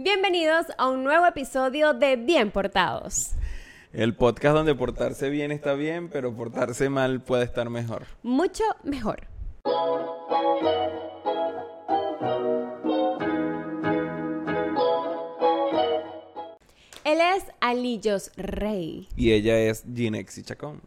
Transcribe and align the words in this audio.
Bienvenidos 0.00 0.66
a 0.78 0.88
un 0.88 1.02
nuevo 1.02 1.26
episodio 1.26 1.92
de 1.92 2.14
Bien 2.14 2.52
Portados. 2.52 3.32
El 3.92 4.14
podcast 4.14 4.54
donde 4.54 4.76
portarse 4.76 5.28
bien 5.28 5.50
está 5.50 5.74
bien, 5.74 6.08
pero 6.08 6.32
portarse 6.36 6.88
mal 6.88 7.20
puede 7.20 7.42
estar 7.42 7.68
mejor. 7.68 8.06
Mucho 8.22 8.62
mejor. 8.84 9.26
Él 17.02 17.18
es 17.20 17.42
Alillos 17.60 18.30
Rey. 18.36 19.08
Y 19.16 19.32
ella 19.32 19.58
es 19.58 19.84
Ginexi 19.92 20.44
Chacón. 20.44 20.80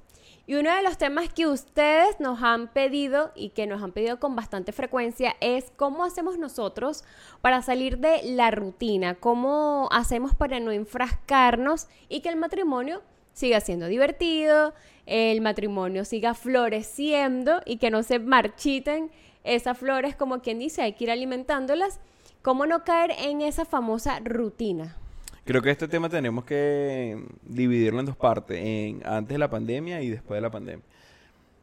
Y 0.48 0.56
uno 0.56 0.76
de 0.76 0.82
los 0.82 0.98
temas 0.98 1.32
que 1.32 1.46
ustedes 1.46 2.20
nos 2.20 2.42
han 2.42 2.68
pedido 2.68 3.32
y 3.36 3.50
que 3.50 3.68
nos 3.68 3.84
han 3.84 3.92
pedido 3.92 4.20
con 4.20 4.36
bastante 4.36 4.72
frecuencia 4.72 5.36
es 5.40 5.72
cómo 5.76 6.04
hacemos 6.04 6.38
nosotros 6.40 7.04
para 7.42 7.62
salir 7.62 8.00
de 8.00 8.22
la 8.24 8.50
rutina, 8.50 9.16
cómo 9.16 9.88
hacemos 9.92 10.34
para 10.34 10.60
no 10.60 10.72
enfrascarnos 10.72 11.88
y 12.10 12.22
que 12.22 12.30
el 12.30 12.38
matrimonio 12.38 13.02
siga 13.34 13.62
siendo 13.62 13.86
divertido, 13.86 14.74
el 15.06 15.42
matrimonio 15.42 16.06
siga 16.06 16.34
floreciendo 16.34 17.62
y 17.66 17.78
que 17.78 17.92
no 17.92 18.02
se 18.04 18.20
marchiten 18.20 19.12
esas 19.44 19.78
flores 19.78 20.16
como 20.16 20.42
quien 20.42 20.60
dice, 20.60 20.82
hay 20.82 20.94
que 20.94 21.06
ir 21.06 21.12
alimentándolas, 21.12 22.00
cómo 22.42 22.66
no 22.66 22.84
caer 22.84 23.12
en 23.20 23.42
esa 23.42 23.66
famosa 23.66 24.20
rutina. 24.24 24.98
Creo 25.44 25.62
que 25.62 25.72
este 25.72 25.88
tema 25.88 26.08
tenemos 26.08 26.46
que 26.46 27.24
dividirlo 27.44 28.00
en 28.00 28.06
dos 28.06 28.16
partes, 28.16 28.60
en 28.62 29.02
antes 29.06 29.36
de 29.36 29.40
la 29.40 29.50
pandemia 29.50 30.02
y 30.02 30.10
después 30.10 30.38
de 30.38 30.42
la 30.42 30.52
pandemia. 30.52 30.86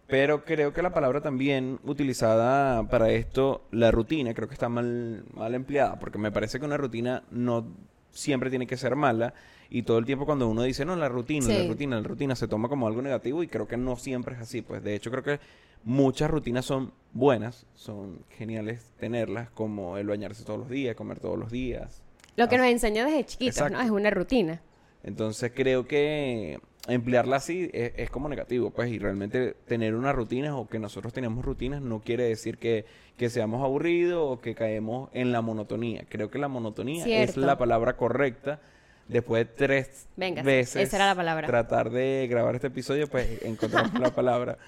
Pero 0.09 0.45
creo 0.45 0.73
que 0.73 0.83
la 0.83 0.93
palabra 0.93 1.21
también 1.21 1.79
utilizada 1.85 2.89
para 2.89 3.11
esto, 3.11 3.63
la 3.71 3.91
rutina, 3.91 4.35
creo 4.35 4.49
que 4.49 4.55
está 4.55 4.69
mal, 4.69 5.25
mal 5.35 5.55
empleada, 5.55 5.99
porque 5.99 6.19
me 6.19 6.33
parece 6.33 6.59
que 6.59 6.65
una 6.65 6.79
rutina 6.79 7.23
no 7.31 7.67
siempre 8.11 8.51
tiene 8.51 8.67
que 8.67 8.77
ser 8.77 8.97
mala 8.97 9.35
y 9.71 9.83
todo 9.83 9.99
el 9.99 10.07
tiempo 10.07 10.25
cuando 10.25 10.49
uno 10.49 10.63
dice, 10.63 10.85
no, 10.85 10.97
la 10.97 11.09
rutina, 11.09 11.47
la 11.47 11.69
rutina, 11.69 11.97
la 11.97 12.09
rutina, 12.09 12.35
se 12.35 12.49
toma 12.49 12.69
como 12.69 12.87
algo 12.87 13.03
negativo 13.03 13.43
y 13.43 13.49
creo 13.49 13.69
que 13.69 13.77
no 13.77 13.97
siempre 13.97 14.35
es 14.35 14.41
así. 14.41 14.63
Pues 14.63 14.83
de 14.83 14.95
hecho 14.95 15.11
creo 15.11 15.23
que 15.23 15.41
muchas 15.85 16.31
rutinas 16.31 16.65
son 16.65 16.93
buenas, 17.13 17.67
son 17.75 18.25
geniales 18.31 18.91
tenerlas, 18.99 19.51
como 19.51 19.99
el 19.99 20.07
bañarse 20.07 20.43
todos 20.43 20.59
los 20.59 20.71
días, 20.71 20.97
comer 20.97 21.21
todos 21.21 21.39
los 21.39 21.51
días, 21.51 22.03
lo 22.39 22.49
que 22.49 22.57
nos 22.57 22.69
enseña 22.69 23.05
desde 23.05 23.25
chiquitos, 23.25 23.69
¿no? 23.69 23.81
Es 23.81 23.91
una 23.91 24.11
rutina. 24.11 24.63
Entonces 25.03 25.51
creo 25.53 25.89
que 25.89 26.61
emplearla 26.87 27.37
así 27.37 27.69
es, 27.73 28.11
como 28.11 28.29
negativo, 28.29 28.71
pues, 28.71 28.91
y 28.91 28.99
realmente 29.01 29.57
tener 29.67 29.97
una 29.97 30.13
rutina 30.13 30.57
o 30.57 30.69
que 30.69 30.79
nosotros 30.79 31.13
tenemos 31.13 31.45
rutinas 31.45 31.83
no 31.83 32.01
quiere 32.01 32.29
decir 32.29 32.59
que, 32.59 32.85
seamos 33.29 33.65
aburridos 33.65 34.21
o 34.23 34.41
que 34.41 34.55
caemos 34.55 35.11
en 35.15 35.33
la 35.33 35.41
monotonía. 35.41 36.05
Creo 36.09 36.31
que 36.31 36.39
la 36.39 36.47
monotonía 36.47 37.05
es 37.23 37.37
la 37.37 37.59
palabra 37.59 37.97
correcta. 37.97 38.61
Después 39.09 39.45
de 39.45 39.53
tres 39.55 40.07
veces 40.17 40.77
esa 40.77 40.97
era 40.97 41.07
la 41.07 41.15
palabra. 41.15 41.47
tratar 41.47 41.91
de 41.91 42.29
grabar 42.31 42.55
este 42.55 42.69
episodio, 42.69 43.09
pues 43.09 43.43
encontramos 43.43 43.99
la 43.99 44.15
palabra. 44.15 44.59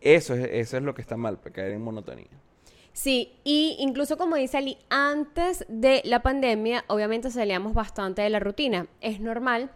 Eso 0.00 0.34
es, 0.34 0.48
eso 0.52 0.76
es 0.78 0.82
lo 0.82 0.94
que 0.94 1.02
está 1.02 1.18
mal, 1.18 1.38
pues, 1.38 1.52
caer 1.52 1.72
en 1.72 1.82
monotonía. 1.82 2.28
Sí, 2.94 3.32
y 3.42 3.76
incluso 3.80 4.16
como 4.16 4.36
dice 4.36 4.56
Ali, 4.56 4.78
antes 4.88 5.66
de 5.68 6.00
la 6.04 6.22
pandemia, 6.22 6.84
obviamente 6.86 7.28
salíamos 7.28 7.74
bastante 7.74 8.22
de 8.22 8.30
la 8.30 8.38
rutina. 8.38 8.86
Es 9.00 9.18
normal 9.18 9.72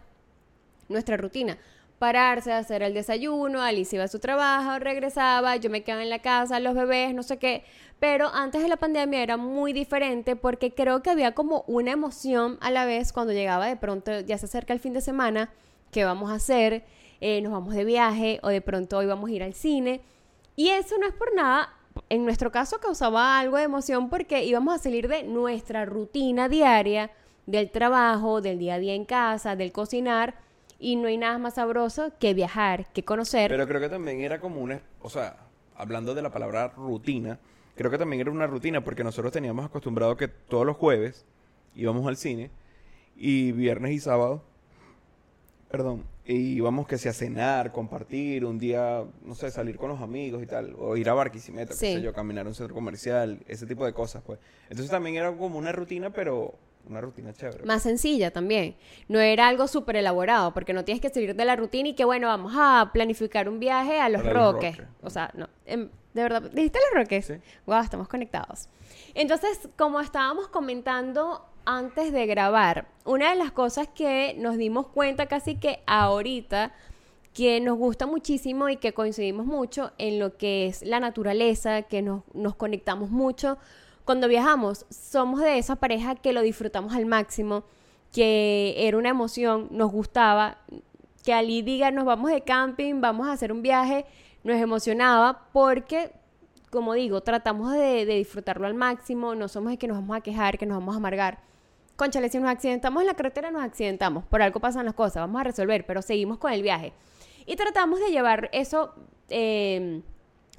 nuestra 0.87 1.17
rutina. 1.17 1.57
Pararse, 1.99 2.53
hacer 2.53 2.81
el 2.81 2.93
desayuno, 2.93 3.61
Alice 3.61 3.93
iba 3.93 4.05
a 4.05 4.07
su 4.07 4.19
trabajo, 4.19 4.79
regresaba, 4.79 5.57
yo 5.57 5.69
me 5.69 5.83
quedaba 5.83 6.01
en 6.01 6.09
la 6.09 6.19
casa, 6.19 6.61
los 6.61 6.73
bebés, 6.73 7.13
no 7.13 7.21
sé 7.21 7.37
qué. 7.37 7.65
Pero 7.99 8.29
antes 8.33 8.61
de 8.61 8.69
la 8.69 8.77
pandemia 8.77 9.21
era 9.21 9.35
muy 9.35 9.73
diferente 9.73 10.37
porque 10.37 10.73
creo 10.73 11.03
que 11.03 11.09
había 11.09 11.33
como 11.33 11.65
una 11.67 11.91
emoción 11.91 12.57
a 12.61 12.71
la 12.71 12.85
vez 12.85 13.11
cuando 13.11 13.33
llegaba 13.33 13.67
de 13.67 13.75
pronto, 13.75 14.21
ya 14.21 14.37
se 14.37 14.45
acerca 14.45 14.71
el 14.71 14.79
fin 14.79 14.93
de 14.93 15.01
semana, 15.01 15.51
¿qué 15.91 16.05
vamos 16.05 16.31
a 16.31 16.35
hacer? 16.35 16.85
Eh, 17.19 17.41
nos 17.41 17.51
vamos 17.51 17.75
de 17.75 17.83
viaje 17.83 18.39
o 18.43 18.47
de 18.47 18.61
pronto 18.61 18.97
hoy 18.97 19.07
vamos 19.07 19.29
a 19.29 19.33
ir 19.33 19.43
al 19.43 19.55
cine. 19.55 19.99
Y 20.55 20.69
eso 20.69 20.97
no 20.97 21.05
es 21.05 21.13
por 21.13 21.35
nada 21.35 21.75
en 22.09 22.25
nuestro 22.25 22.51
caso 22.51 22.79
causaba 22.79 23.39
algo 23.39 23.57
de 23.57 23.63
emoción 23.63 24.09
porque 24.09 24.43
íbamos 24.43 24.75
a 24.75 24.77
salir 24.79 25.07
de 25.07 25.23
nuestra 25.23 25.85
rutina 25.85 26.49
diaria, 26.49 27.11
del 27.45 27.71
trabajo, 27.71 28.41
del 28.41 28.59
día 28.59 28.75
a 28.75 28.79
día 28.79 28.93
en 28.93 29.05
casa, 29.05 29.55
del 29.55 29.71
cocinar, 29.71 30.35
y 30.79 30.95
no 30.95 31.07
hay 31.07 31.17
nada 31.17 31.37
más 31.37 31.55
sabroso 31.55 32.11
que 32.19 32.33
viajar, 32.33 32.87
que 32.93 33.03
conocer. 33.03 33.51
Pero 33.51 33.67
creo 33.67 33.81
que 33.81 33.89
también 33.89 34.21
era 34.21 34.39
como 34.39 34.61
una, 34.61 34.81
o 35.01 35.09
sea, 35.09 35.37
hablando 35.75 36.15
de 36.15 36.21
la 36.21 36.31
palabra 36.31 36.69
rutina, 36.69 37.39
creo 37.75 37.91
que 37.91 37.97
también 37.97 38.21
era 38.21 38.31
una 38.31 38.47
rutina 38.47 38.83
porque 38.83 39.03
nosotros 39.03 39.33
teníamos 39.33 39.65
acostumbrado 39.65 40.15
que 40.17 40.27
todos 40.27 40.65
los 40.65 40.77
jueves 40.77 41.25
íbamos 41.75 42.07
al 42.07 42.17
cine 42.17 42.51
y 43.15 43.51
viernes 43.51 43.91
y 43.91 43.99
sábado, 43.99 44.43
perdón, 45.69 46.03
y 46.25 46.53
íbamos 46.53 46.87
que 46.87 46.97
sea 46.97 47.11
a 47.11 47.13
cenar, 47.13 47.71
compartir, 47.71 48.45
un 48.45 48.57
día, 48.57 49.03
no 49.23 49.35
sé, 49.35 49.51
salir 49.51 49.77
con 49.77 49.89
los 49.89 50.01
amigos 50.01 50.41
y 50.43 50.45
tal, 50.45 50.75
o 50.77 50.97
ir 50.97 51.09
a 51.09 51.13
Barquisimeto, 51.13 51.69
qué 51.69 51.75
sé 51.75 52.01
yo, 52.01 52.13
caminar 52.13 52.45
a 52.45 52.49
un 52.49 52.55
centro 52.55 52.73
comercial, 52.73 53.39
ese 53.47 53.65
tipo 53.65 53.85
de 53.85 53.93
cosas, 53.93 54.23
pues. 54.25 54.39
Entonces 54.63 54.89
también 54.89 55.15
era 55.15 55.31
como 55.31 55.57
una 55.57 55.71
rutina, 55.71 56.09
pero 56.11 56.55
una 56.87 57.01
rutina 57.01 57.33
chévere. 57.33 57.65
Más 57.65 57.83
sencilla 57.83 58.31
también. 58.31 58.75
No 59.07 59.19
era 59.19 59.47
algo 59.47 59.67
súper 59.67 59.97
elaborado, 59.97 60.53
porque 60.53 60.73
no 60.73 60.83
tienes 60.83 61.01
que 61.01 61.09
salir 61.09 61.35
de 61.35 61.45
la 61.45 61.55
rutina 61.55 61.89
y 61.89 61.93
que, 61.93 62.05
bueno, 62.05 62.27
vamos 62.27 62.53
a 62.55 62.89
planificar 62.91 63.47
un 63.47 63.59
viaje 63.59 63.99
a 63.99 64.09
Los 64.09 64.25
Roques. 64.25 64.77
O 65.01 65.09
sea, 65.09 65.31
no. 65.35 65.47
Em, 65.65 65.89
de 66.13 66.23
verdad, 66.23 66.41
¿dijiste 66.51 66.79
Los 66.91 67.03
Roques? 67.03 67.25
Sí. 67.27 67.33
Wow, 67.67 67.81
estamos 67.81 68.07
conectados. 68.07 68.67
Entonces, 69.13 69.69
como 69.77 69.99
estábamos 70.01 70.47
comentando 70.47 71.45
antes 71.69 72.11
de 72.11 72.25
grabar, 72.25 72.87
una 73.05 73.29
de 73.29 73.35
las 73.35 73.51
cosas 73.51 73.87
que 73.87 74.35
nos 74.39 74.57
dimos 74.57 74.87
cuenta 74.87 75.27
casi 75.27 75.53
que 75.53 75.83
ahorita, 75.85 76.73
que 77.31 77.61
nos 77.61 77.77
gusta 77.77 78.07
muchísimo 78.07 78.69
y 78.69 78.77
que 78.77 78.93
coincidimos 78.93 79.45
mucho 79.45 79.91
en 79.99 80.17
lo 80.17 80.35
que 80.35 80.65
es 80.65 80.81
la 80.81 80.99
naturaleza, 80.99 81.83
que 81.83 82.01
nos, 82.01 82.23
nos 82.33 82.55
conectamos 82.55 83.11
mucho 83.11 83.59
cuando 84.03 84.27
viajamos, 84.27 84.87
somos 84.89 85.41
de 85.41 85.59
esa 85.59 85.75
pareja 85.75 86.15
que 86.15 86.33
lo 86.33 86.41
disfrutamos 86.41 86.95
al 86.95 87.05
máximo, 87.05 87.65
que 88.11 88.73
era 88.75 88.97
una 88.97 89.09
emoción, 89.09 89.67
nos 89.69 89.91
gustaba, 89.91 90.57
que 91.23 91.33
Ali 91.33 91.61
diga 91.61 91.91
nos 91.91 92.05
vamos 92.05 92.31
de 92.31 92.41
camping, 92.41 92.99
vamos 92.99 93.27
a 93.27 93.33
hacer 93.33 93.51
un 93.51 93.61
viaje, 93.61 94.07
nos 94.43 94.57
emocionaba 94.57 95.49
porque 95.53 96.13
como 96.71 96.93
digo, 96.93 97.21
tratamos 97.21 97.73
de, 97.73 98.05
de, 98.07 98.15
disfrutarlo 98.15 98.65
al 98.65 98.73
máximo, 98.73 99.35
no 99.35 99.47
somos 99.47 99.71
de 99.71 99.77
que 99.77 99.87
nos 99.87 99.97
vamos 99.97 100.17
a 100.17 100.21
quejar, 100.21 100.57
que 100.57 100.65
nos 100.65 100.77
vamos 100.77 100.95
a 100.95 100.97
amargar 100.97 101.48
conchale, 101.99 102.29
si 102.29 102.39
nos 102.39 102.49
accidentamos 102.49 103.01
en 103.01 103.07
la 103.07 103.13
carretera, 103.13 103.51
nos 103.51 103.61
accidentamos. 103.61 104.23
Por 104.25 104.41
algo 104.41 104.59
pasan 104.59 104.85
las 104.85 104.95
cosas, 104.95 105.17
vamos 105.17 105.41
a 105.41 105.43
resolver, 105.43 105.85
pero 105.85 106.01
seguimos 106.01 106.39
con 106.39 106.51
el 106.51 106.63
viaje. 106.63 106.93
Y 107.45 107.55
tratamos 107.55 107.99
de 107.99 108.09
llevar 108.09 108.49
eso 108.53 108.93
em, 109.29 110.01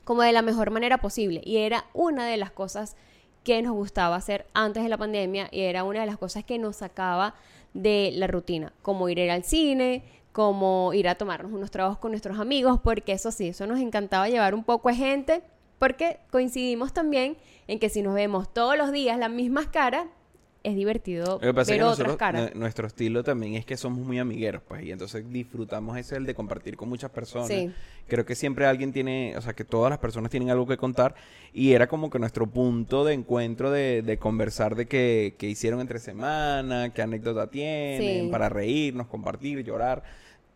como 0.05 0.23
de 0.23 0.33
la 0.33 0.43
mejor 0.43 0.71
manera 0.71 0.99
posible. 0.99 1.41
Y 1.45 1.57
era 1.57 1.87
una 1.95 2.27
de 2.27 2.37
las 2.37 2.53
cosas 2.53 2.95
que 3.43 3.63
nos 3.63 3.73
gustaba 3.73 4.17
hacer 4.17 4.47
antes 4.53 4.83
de 4.83 4.89
la 4.89 4.99
pandemia 4.99 5.49
y 5.51 5.63
era 5.63 5.83
una 5.83 6.01
de 6.01 6.07
las 6.07 6.19
cosas 6.19 6.45
que 6.45 6.59
nos 6.59 6.77
sacaba 6.77 7.35
de 7.73 8.11
la 8.15 8.27
rutina, 8.27 8.73
como 8.83 9.09
ir, 9.09 9.31
al 9.31 9.45
cine, 9.45 10.05
como 10.33 10.93
ir 10.93 11.09
a 11.09 11.15
tomarnos 11.15 11.53
unos 11.53 11.71
trabajos 11.71 11.99
con 11.99 12.13
nuestros 12.13 12.39
amigos, 12.39 12.81
porque 12.83 13.13
eso 13.13 13.33
sí, 13.33 13.49
eso 13.49 13.67
nos 13.67 13.81
encantaba 13.81 14.29
llevar 14.29 14.55
un 14.55 14.65
poco 14.65 14.91
de 14.91 14.97
gente, 14.97 15.43
porque 15.79 16.21
coincidimos 16.31 16.93
también 16.93 17.39
en 17.67 17.79
que 17.79 17.89
si 17.89 18.03
nos 18.03 18.15
vemos 18.15 18.53
todos 18.53 18.77
los 18.77 18.93
días 18.93 19.19
las 19.19 19.31
mismas 19.31 19.69
caras, 19.69 20.05
es 20.63 20.77
divertido 20.77 21.39
ver 21.39 21.83
otras 21.83 22.17
caras. 22.17 22.55
Nuestro 22.55 22.87
estilo 22.87 23.25
también 23.25 23.55
es 23.55 23.65
que 23.65 23.77
somos 23.77 24.07
muy 24.07 24.19
amigueros, 24.19 24.63
pues, 24.67 24.85
y 24.85 24.93
entonces 24.93 25.25
disfrutamos 25.31 25.97
ese 25.97 26.17
el 26.17 26.27
de 26.27 26.35
compartir 26.35 26.77
con 26.77 26.89
muchas 26.89 27.11
personas. 27.11 27.51
Creo 28.07 28.27
que 28.27 28.35
siempre 28.35 28.67
alguien 28.67 28.93
tiene, 28.93 29.35
o 29.37 29.41
sea, 29.41 29.53
que 29.53 29.65
todas 29.65 29.91
las 29.91 29.99
personas 29.99 30.31
tienen 30.31 30.51
algo 30.51 30.67
que 30.67 30.77
contar 30.77 31.15
y 31.53 31.73
era 31.73 31.87
como 31.87 32.11
que 32.11 32.19
nuestro 32.19 32.47
punto 32.47 33.05
de 33.05 33.15
encuentro 33.15 33.71
de, 33.71 34.03
de 34.03 34.19
conversar 34.19 34.75
de 34.75 34.87
qué, 34.87 35.35
hicieron 35.41 35.81
entre 35.81 35.99
semana, 35.99 36.93
qué 36.93 37.03
anécdota 37.03 37.49
tienen, 37.49 38.31
para 38.31 38.49
reírnos, 38.49 39.07
compartir, 39.07 39.65
llorar 39.65 40.03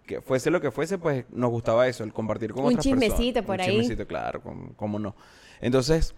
que 0.04 0.20
fuese 0.20 0.50
lo 0.50 0.60
que 0.60 0.70
fuese, 0.70 0.98
pues 0.98 1.24
nos 1.30 1.50
gustaba 1.50 1.88
eso, 1.88 2.04
el 2.04 2.12
compartir 2.12 2.52
con 2.52 2.66
otras 2.66 2.76
personas. 2.76 2.96
Un 2.96 3.00
chismecito 3.00 3.42
por 3.42 3.58
ahí. 3.58 3.70
Un 3.70 3.80
chismecito, 3.80 4.06
claro, 4.06 4.42
cómo 4.76 4.98
no. 4.98 5.16
Entonces, 5.62 6.14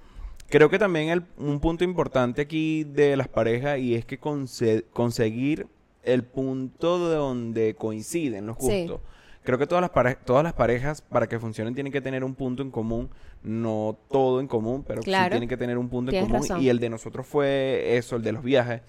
Creo 0.48 0.70
que 0.70 0.78
también 0.78 1.26
un 1.38 1.60
punto 1.60 1.84
importante 1.84 2.42
aquí 2.42 2.84
de 2.84 3.16
las 3.16 3.28
parejas 3.28 3.78
y 3.78 3.94
es 3.94 4.04
que 4.04 4.18
conseguir 4.18 5.66
el 6.02 6.22
punto 6.22 6.98
donde 6.98 7.74
coinciden 7.74 8.46
los 8.46 8.56
gustos. 8.56 9.00
Creo 9.42 9.58
que 9.58 9.66
todas 9.66 9.82
las, 9.82 10.24
todas 10.24 10.42
las 10.42 10.54
parejas, 10.54 11.00
para 11.02 11.28
que 11.28 11.38
funcionen, 11.38 11.74
tienen 11.74 11.92
que 11.92 12.00
tener 12.00 12.24
un 12.24 12.34
punto 12.34 12.62
en 12.62 12.70
común. 12.70 13.10
No 13.42 13.96
todo 14.10 14.40
en 14.40 14.48
común, 14.48 14.84
pero 14.84 15.02
sí 15.02 15.10
tienen 15.10 15.48
que 15.48 15.56
tener 15.56 15.78
un 15.78 15.88
punto 15.88 16.10
en 16.10 16.26
común. 16.26 16.44
Y 16.60 16.68
el 16.68 16.80
de 16.80 16.90
nosotros 16.90 17.26
fue 17.26 17.96
eso, 17.96 18.16
el 18.16 18.22
de 18.22 18.32
los 18.32 18.42
viajes. 18.42 18.82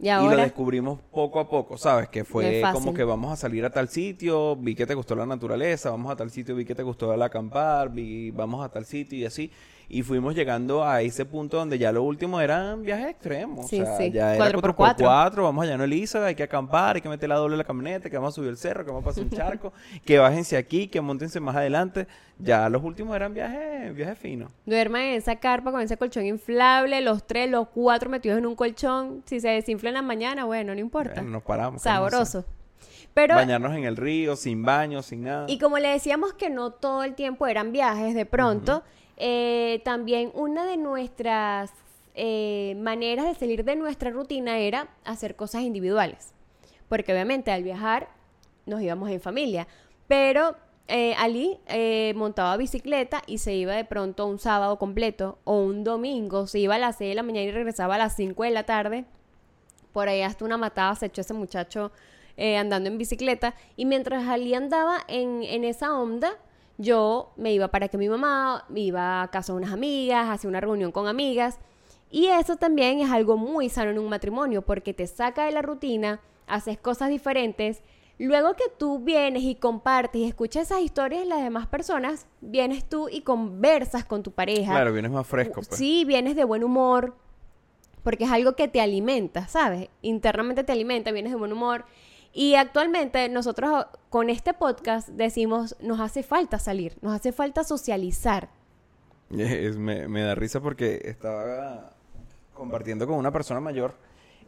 Y, 0.00 0.06
lo 0.06 0.36
descubrimos 0.36 0.98
poco 1.12 1.38
a 1.38 1.48
poco, 1.48 1.76
¿sabes? 1.76 2.08
Que 2.08 2.24
fue 2.24 2.62
como 2.72 2.94
que 2.94 3.04
vamos 3.04 3.32
a 3.32 3.36
salir 3.36 3.64
a 3.64 3.70
tal 3.70 3.88
sitio, 3.88 4.56
vi 4.56 4.74
que 4.74 4.86
te 4.86 4.94
gustó 4.94 5.14
la 5.14 5.26
naturaleza, 5.26 5.90
vamos 5.90 6.10
a 6.10 6.16
tal 6.16 6.30
sitio, 6.30 6.56
vi 6.56 6.64
que 6.64 6.74
te 6.74 6.82
gustó 6.82 7.12
el 7.12 7.20
acampar, 7.20 7.90
vi, 7.90 8.30
vamos 8.30 8.64
a 8.64 8.70
tal 8.70 8.86
sitio 8.86 9.18
y 9.18 9.26
así. 9.26 9.52
Y 9.90 10.02
fuimos 10.02 10.36
llegando 10.36 10.84
a 10.84 11.02
ese 11.02 11.24
punto 11.26 11.56
donde 11.56 11.76
ya 11.76 11.90
lo 11.90 12.04
último 12.04 12.40
eran 12.40 12.82
viajes 12.82 13.08
extremos. 13.08 13.68
Sí, 13.68 13.80
o 13.80 13.84
sea, 13.84 13.96
sí. 13.96 14.10
ya 14.12 14.36
Cuatro 14.36 14.58
era 14.58 14.60
por 14.60 14.76
4 14.76 15.04
cuatro. 15.04 15.42
vamos 15.42 15.64
allá 15.64 15.74
en 15.74 15.80
Elizabeth, 15.80 16.28
hay 16.28 16.34
que 16.36 16.44
acampar, 16.44 16.96
hay 16.96 17.02
que 17.02 17.08
meter 17.08 17.28
la 17.28 17.34
doble 17.34 17.56
la 17.56 17.64
camioneta, 17.64 18.08
que 18.08 18.16
vamos 18.16 18.32
a 18.32 18.36
subir 18.36 18.50
el 18.50 18.56
cerro, 18.56 18.84
que 18.84 18.90
vamos 18.92 19.02
a 19.02 19.06
pasar 19.06 19.24
un 19.24 19.30
charco, 19.30 19.72
que 20.04 20.18
bájense 20.18 20.56
aquí, 20.56 20.86
que 20.86 21.00
montense 21.00 21.40
más 21.40 21.56
adelante. 21.56 22.06
Ya 22.38 22.68
los 22.68 22.82
últimos 22.82 23.14
eran 23.16 23.34
viajes, 23.34 23.94
viajes 23.94 24.18
finos. 24.18 24.52
Duerman 24.64 25.02
en 25.02 25.14
esa 25.14 25.36
carpa 25.36 25.72
con 25.72 25.80
ese 25.80 25.96
colchón 25.96 26.24
inflable, 26.24 27.00
los 27.00 27.26
tres, 27.26 27.50
los 27.50 27.68
cuatro 27.68 28.08
metidos 28.08 28.38
en 28.38 28.46
un 28.46 28.54
colchón. 28.54 29.22
Si 29.26 29.40
se 29.40 29.48
desinfla 29.48 29.90
en 29.90 29.94
la 29.96 30.02
mañana, 30.02 30.44
bueno, 30.44 30.72
no 30.72 30.80
importa. 30.80 31.14
Bueno, 31.14 31.30
nos 31.30 31.42
paramos. 31.42 31.82
Sabroso. 31.82 32.44
Pero, 33.12 33.34
Bañarnos 33.34 33.76
en 33.76 33.84
el 33.84 33.96
río, 33.96 34.36
sin 34.36 34.62
baño, 34.62 35.02
sin 35.02 35.24
nada. 35.24 35.46
y 35.48 35.58
como 35.58 35.78
le 35.78 35.88
decíamos 35.88 36.32
que 36.34 36.48
no 36.48 36.70
todo 36.70 37.02
el 37.02 37.14
tiempo 37.14 37.48
eran 37.48 37.72
viajes, 37.72 38.14
de 38.14 38.24
pronto, 38.24 38.84
eh, 39.20 39.82
también 39.84 40.32
una 40.34 40.64
de 40.64 40.78
nuestras 40.78 41.70
eh, 42.14 42.74
maneras 42.78 43.26
de 43.26 43.34
salir 43.34 43.64
de 43.64 43.76
nuestra 43.76 44.10
rutina 44.10 44.58
era 44.58 44.88
hacer 45.04 45.36
cosas 45.36 45.62
individuales. 45.62 46.32
Porque 46.88 47.12
obviamente 47.12 47.52
al 47.52 47.62
viajar 47.62 48.08
nos 48.66 48.80
íbamos 48.80 49.10
en 49.10 49.20
familia. 49.20 49.68
Pero 50.08 50.56
eh, 50.88 51.14
Ali 51.18 51.58
eh, 51.68 52.14
montaba 52.16 52.56
bicicleta 52.56 53.22
y 53.26 53.38
se 53.38 53.54
iba 53.54 53.74
de 53.74 53.84
pronto 53.84 54.26
un 54.26 54.38
sábado 54.38 54.78
completo 54.78 55.38
o 55.44 55.58
un 55.58 55.84
domingo. 55.84 56.46
Se 56.46 56.58
iba 56.58 56.74
a 56.76 56.78
las 56.78 56.96
6 56.96 57.10
de 57.10 57.14
la 57.14 57.22
mañana 57.22 57.46
y 57.46 57.52
regresaba 57.52 57.94
a 57.94 57.98
las 57.98 58.16
5 58.16 58.42
de 58.42 58.50
la 58.50 58.64
tarde. 58.64 59.04
Por 59.92 60.08
ahí 60.08 60.22
hasta 60.22 60.44
una 60.44 60.56
matada 60.56 60.94
se 60.96 61.06
echó 61.06 61.20
ese 61.20 61.34
muchacho 61.34 61.92
andando 62.58 62.88
en 62.88 62.96
bicicleta. 62.96 63.54
Y 63.76 63.84
mientras 63.84 64.26
Ali 64.26 64.54
andaba 64.54 64.98
en, 65.08 65.42
en 65.42 65.62
esa 65.62 65.94
onda, 65.98 66.38
yo 66.80 67.32
me 67.36 67.52
iba 67.52 67.68
para 67.68 67.88
que 67.88 67.98
mi 67.98 68.08
mamá, 68.08 68.64
me 68.68 68.80
iba 68.80 69.22
a 69.22 69.30
casa 69.30 69.52
de 69.52 69.58
unas 69.58 69.72
amigas, 69.72 70.28
hacía 70.30 70.48
una 70.48 70.60
reunión 70.60 70.92
con 70.92 71.06
amigas. 71.06 71.58
Y 72.10 72.26
eso 72.26 72.56
también 72.56 73.00
es 73.00 73.10
algo 73.10 73.36
muy 73.36 73.68
sano 73.68 73.90
en 73.90 73.98
un 73.98 74.08
matrimonio 74.08 74.62
porque 74.62 74.94
te 74.94 75.06
saca 75.06 75.44
de 75.44 75.52
la 75.52 75.62
rutina, 75.62 76.20
haces 76.46 76.78
cosas 76.78 77.10
diferentes. 77.10 77.82
Luego 78.18 78.54
que 78.54 78.64
tú 78.78 78.98
vienes 78.98 79.42
y 79.42 79.54
compartes 79.54 80.20
y 80.20 80.24
escuchas 80.24 80.70
esas 80.70 80.82
historias 80.82 81.22
de 81.22 81.28
las 81.28 81.42
demás 81.42 81.66
personas, 81.66 82.26
vienes 82.40 82.88
tú 82.88 83.08
y 83.10 83.20
conversas 83.22 84.04
con 84.04 84.22
tu 84.22 84.32
pareja. 84.32 84.72
Claro, 84.72 84.92
vienes 84.92 85.10
más 85.10 85.26
fresco, 85.26 85.62
pues. 85.62 85.68
Sí, 85.68 86.04
vienes 86.04 86.34
de 86.34 86.44
buen 86.44 86.64
humor, 86.64 87.14
porque 88.02 88.24
es 88.24 88.30
algo 88.30 88.56
que 88.56 88.68
te 88.68 88.80
alimenta, 88.80 89.48
¿sabes? 89.48 89.88
Internamente 90.02 90.64
te 90.64 90.72
alimenta, 90.72 91.12
vienes 91.12 91.32
de 91.32 91.38
buen 91.38 91.52
humor. 91.52 91.84
Y 92.32 92.54
actualmente 92.54 93.28
nosotros 93.28 93.86
con 94.08 94.30
este 94.30 94.54
podcast 94.54 95.08
decimos, 95.08 95.76
nos 95.80 96.00
hace 96.00 96.22
falta 96.22 96.58
salir, 96.58 96.96
nos 97.02 97.14
hace 97.14 97.32
falta 97.32 97.64
socializar. 97.64 98.48
Me, 99.30 100.22
da 100.22 100.34
risa 100.34 100.60
porque 100.60 101.00
estaba 101.04 101.92
compartiendo 102.54 103.06
con 103.06 103.16
una 103.16 103.32
persona 103.32 103.60
mayor 103.60 103.94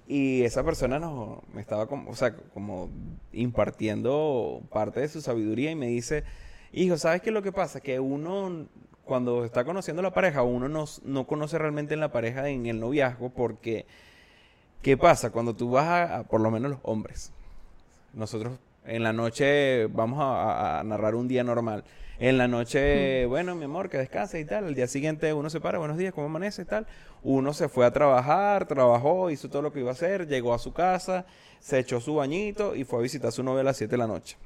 y 0.06 0.43
esa 0.43 0.64
persona 0.64 0.99
nos, 0.99 1.38
me 1.55 1.61
estaba 1.61 1.87
como, 1.87 2.11
o 2.11 2.14
sea, 2.14 2.37
como 2.37 2.90
impartiendo 3.32 4.62
parte 4.70 5.00
de 5.00 5.08
su 5.08 5.20
sabiduría 5.20 5.70
y 5.70 5.76
me 5.76 5.87
dice, 5.87 6.25
hijo, 6.73 6.99
¿sabes 6.99 7.23
qué 7.23 7.31
es 7.31 7.34
lo 7.34 7.43
que 7.43 7.52
pasa? 7.52 7.81
Que 7.81 8.00
uno 8.00 8.67
cuando 9.05 9.44
está 9.44 9.64
conociendo 9.64 10.00
a 10.00 10.05
la 10.05 10.14
pareja, 10.14 10.43
uno 10.43 10.69
no, 10.69 10.84
no 11.05 11.26
conoce 11.26 11.58
realmente 11.58 11.94
en 11.94 12.00
la 12.00 12.12
pareja 12.12 12.49
en 12.49 12.67
el 12.67 12.81
noviazgo 12.81 13.31
porque, 13.31 13.87
¿qué 14.82 14.96
pasa? 14.96 15.31
Cuando 15.31 15.55
tú 15.55 15.70
vas 15.70 16.11
a- 16.11 16.25
por 16.25 16.40
lo 16.40 16.50
menos 16.50 16.70
los 16.73 16.81
hombres, 16.82 17.32
nosotros 18.12 18.58
en 18.84 19.02
la 19.02 19.12
noche 19.12 19.86
vamos 19.86 20.18
a, 20.20 20.82
narrar 20.84 21.14
un 21.14 21.28
día 21.28 21.44
normal. 21.44 21.84
En 22.18 22.38
la 22.38 22.46
noche, 22.46 23.26
bueno, 23.26 23.54
mi 23.54 23.64
amor, 23.64 23.88
que 23.88 23.98
descanse 23.98 24.38
y 24.38 24.44
tal. 24.44 24.66
Al 24.66 24.74
día 24.74 24.86
siguiente 24.86 25.32
uno 25.32 25.50
se 25.50 25.60
para, 25.60 25.78
buenos 25.78 25.96
días, 25.96 26.12
¿cómo 26.12 26.26
amanece 26.26 26.62
y 26.62 26.64
tal? 26.64 26.86
Uno 27.22 27.52
se 27.52 27.68
fue 27.68 27.84
a 27.84 27.90
trabajar, 27.90 28.66
trabajó, 28.66 29.30
hizo 29.30 29.48
todo 29.48 29.62
lo 29.62 29.72
que 29.72 29.80
iba 29.80 29.90
a 29.90 29.92
hacer, 29.92 30.28
llegó 30.28 30.54
a 30.54 30.58
su 30.58 30.72
casa, 30.72 31.24
se 31.60 31.78
echó 31.78 32.00
su 32.00 32.16
bañito 32.16 32.76
y 32.76 32.84
fue 32.84 33.00
a 33.00 33.02
visitar 33.02 33.28
a 33.28 33.32
su 33.32 33.42
novia 33.42 33.62
a 33.62 33.64
las 33.64 33.76
7 33.76 33.90
de 33.90 33.98
la 33.98 34.06
noche. 34.06 34.36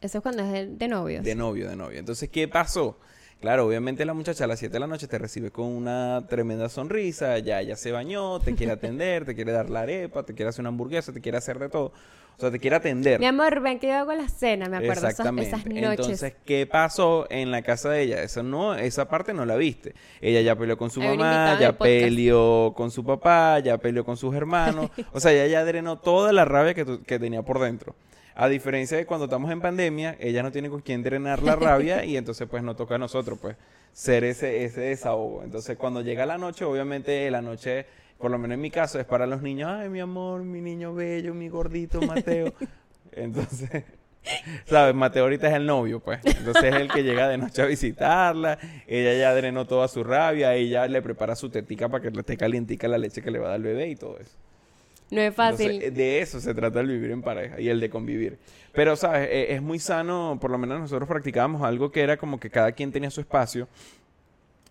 Eso 0.00 0.18
es 0.18 0.22
cuando 0.22 0.42
es 0.42 0.52
de, 0.52 0.66
de 0.66 0.88
novios. 0.88 1.24
De 1.24 1.34
novio, 1.34 1.68
de 1.68 1.76
novio. 1.76 1.98
Entonces, 1.98 2.28
¿qué 2.28 2.48
pasó? 2.48 2.96
Claro, 3.40 3.66
obviamente 3.66 4.04
la 4.06 4.14
muchacha 4.14 4.44
a 4.44 4.46
las 4.46 4.58
7 4.58 4.72
de 4.72 4.80
la 4.80 4.86
noche 4.86 5.06
te 5.06 5.18
recibe 5.18 5.50
con 5.50 5.66
una 5.66 6.26
tremenda 6.28 6.68
sonrisa, 6.70 7.38
ya 7.38 7.60
ya 7.60 7.76
se 7.76 7.92
bañó, 7.92 8.40
te 8.40 8.54
quiere 8.54 8.72
atender, 8.74 9.26
te 9.26 9.34
quiere 9.34 9.52
dar 9.52 9.68
la 9.68 9.82
arepa, 9.82 10.22
te 10.24 10.34
quiere 10.34 10.48
hacer 10.48 10.62
una 10.62 10.70
hamburguesa, 10.70 11.12
te 11.12 11.20
quiere 11.20 11.38
hacer 11.38 11.58
de 11.58 11.68
todo. 11.68 11.92
O 12.36 12.40
sea, 12.40 12.50
te 12.50 12.58
quiere 12.58 12.76
atender. 12.76 13.18
Mi 13.18 13.24
amor, 13.24 13.60
ven 13.60 13.78
que 13.78 13.86
yo 13.86 13.94
hago 13.94 14.12
la 14.12 14.28
cena, 14.28 14.68
me 14.68 14.76
acuerdo 14.76 14.92
esas, 15.08 15.10
Exactamente. 15.12 15.48
esas 15.48 15.64
noches. 15.66 16.00
Entonces, 16.00 16.34
¿qué 16.44 16.66
pasó 16.66 17.26
en 17.30 17.50
la 17.50 17.62
casa 17.62 17.88
de 17.88 18.02
ella? 18.02 18.22
Eso 18.22 18.42
no, 18.42 18.74
esa 18.74 19.08
parte 19.08 19.32
no 19.32 19.46
la 19.46 19.56
viste. 19.56 19.94
Ella 20.20 20.42
ya 20.42 20.54
peleó 20.54 20.76
con 20.76 20.90
su 20.90 21.00
Hay 21.00 21.16
mamá, 21.16 21.56
ya 21.58 21.72
peleó 21.78 22.74
con 22.76 22.90
su 22.90 23.04
papá, 23.04 23.58
ya 23.60 23.78
peleó 23.78 24.04
con 24.04 24.16
sus 24.18 24.34
hermanos. 24.34 24.90
O 25.12 25.20
sea, 25.20 25.32
ella 25.32 25.46
ya 25.46 25.64
drenó 25.64 25.98
toda 25.98 26.32
la 26.32 26.44
rabia 26.44 26.74
que, 26.74 26.84
tu- 26.84 27.02
que 27.02 27.18
tenía 27.18 27.40
por 27.42 27.58
dentro. 27.58 27.94
A 28.34 28.48
diferencia 28.48 28.98
de 28.98 29.06
cuando 29.06 29.24
estamos 29.24 29.50
en 29.50 29.62
pandemia, 29.62 30.16
ella 30.20 30.42
no 30.42 30.52
tiene 30.52 30.68
con 30.68 30.82
quién 30.82 31.02
drenar 31.02 31.42
la 31.42 31.56
rabia 31.56 32.04
y 32.04 32.18
entonces 32.18 32.46
pues 32.50 32.62
nos 32.62 32.76
toca 32.76 32.96
a 32.96 32.98
nosotros 32.98 33.38
pues 33.40 33.56
ser 33.94 34.24
ese, 34.24 34.62
ese 34.64 34.82
desahogo. 34.82 35.42
Entonces 35.42 35.78
cuando 35.78 36.02
llega 36.02 36.26
la 36.26 36.36
noche, 36.36 36.66
obviamente 36.66 37.30
la 37.30 37.40
noche, 37.40 37.86
por 38.18 38.30
lo 38.30 38.38
menos 38.38 38.54
en 38.54 38.60
mi 38.60 38.70
caso, 38.70 38.98
es 38.98 39.04
para 39.04 39.26
los 39.26 39.42
niños, 39.42 39.70
ay 39.70 39.88
mi 39.88 40.00
amor, 40.00 40.42
mi 40.42 40.60
niño 40.60 40.94
bello, 40.94 41.34
mi 41.34 41.48
gordito 41.48 42.00
Mateo. 42.00 42.52
Entonces, 43.12 43.84
¿sabes? 44.66 44.94
Mateo 44.94 45.24
ahorita 45.24 45.48
es 45.48 45.54
el 45.54 45.66
novio, 45.66 46.00
pues. 46.00 46.20
Entonces 46.24 46.64
es 46.64 46.74
el 46.74 46.88
que 46.88 47.02
llega 47.02 47.28
de 47.28 47.38
noche 47.38 47.62
a 47.62 47.66
visitarla. 47.66 48.58
Ella 48.86 49.14
ya 49.14 49.34
drenó 49.34 49.66
toda 49.66 49.88
su 49.88 50.04
rabia. 50.04 50.54
Ella 50.54 50.86
le 50.86 51.02
prepara 51.02 51.36
su 51.36 51.50
tetica 51.50 51.88
para 51.88 52.02
que 52.02 52.10
le 52.10 52.20
esté 52.20 52.36
calientica 52.36 52.88
la 52.88 52.98
leche 52.98 53.22
que 53.22 53.30
le 53.30 53.38
va 53.38 53.46
a 53.46 53.50
dar 53.50 53.56
el 53.58 53.64
bebé 53.64 53.88
y 53.88 53.96
todo 53.96 54.18
eso. 54.18 54.32
No 55.10 55.20
es 55.20 55.34
fácil. 55.34 55.70
Entonces, 55.70 55.94
de 55.94 56.20
eso 56.20 56.40
se 56.40 56.52
trata 56.54 56.80
el 56.80 56.88
vivir 56.88 57.12
en 57.12 57.22
pareja 57.22 57.60
y 57.60 57.68
el 57.68 57.80
de 57.80 57.90
convivir. 57.90 58.38
Pero, 58.72 58.96
¿sabes? 58.96 59.28
Eh, 59.30 59.54
es 59.54 59.62
muy 59.62 59.78
sano, 59.78 60.36
por 60.40 60.50
lo 60.50 60.58
menos 60.58 60.80
nosotros 60.80 61.08
practicábamos 61.08 61.62
algo 61.62 61.92
que 61.92 62.02
era 62.02 62.16
como 62.16 62.40
que 62.40 62.50
cada 62.50 62.72
quien 62.72 62.90
tenía 62.90 63.10
su 63.10 63.20
espacio. 63.20 63.68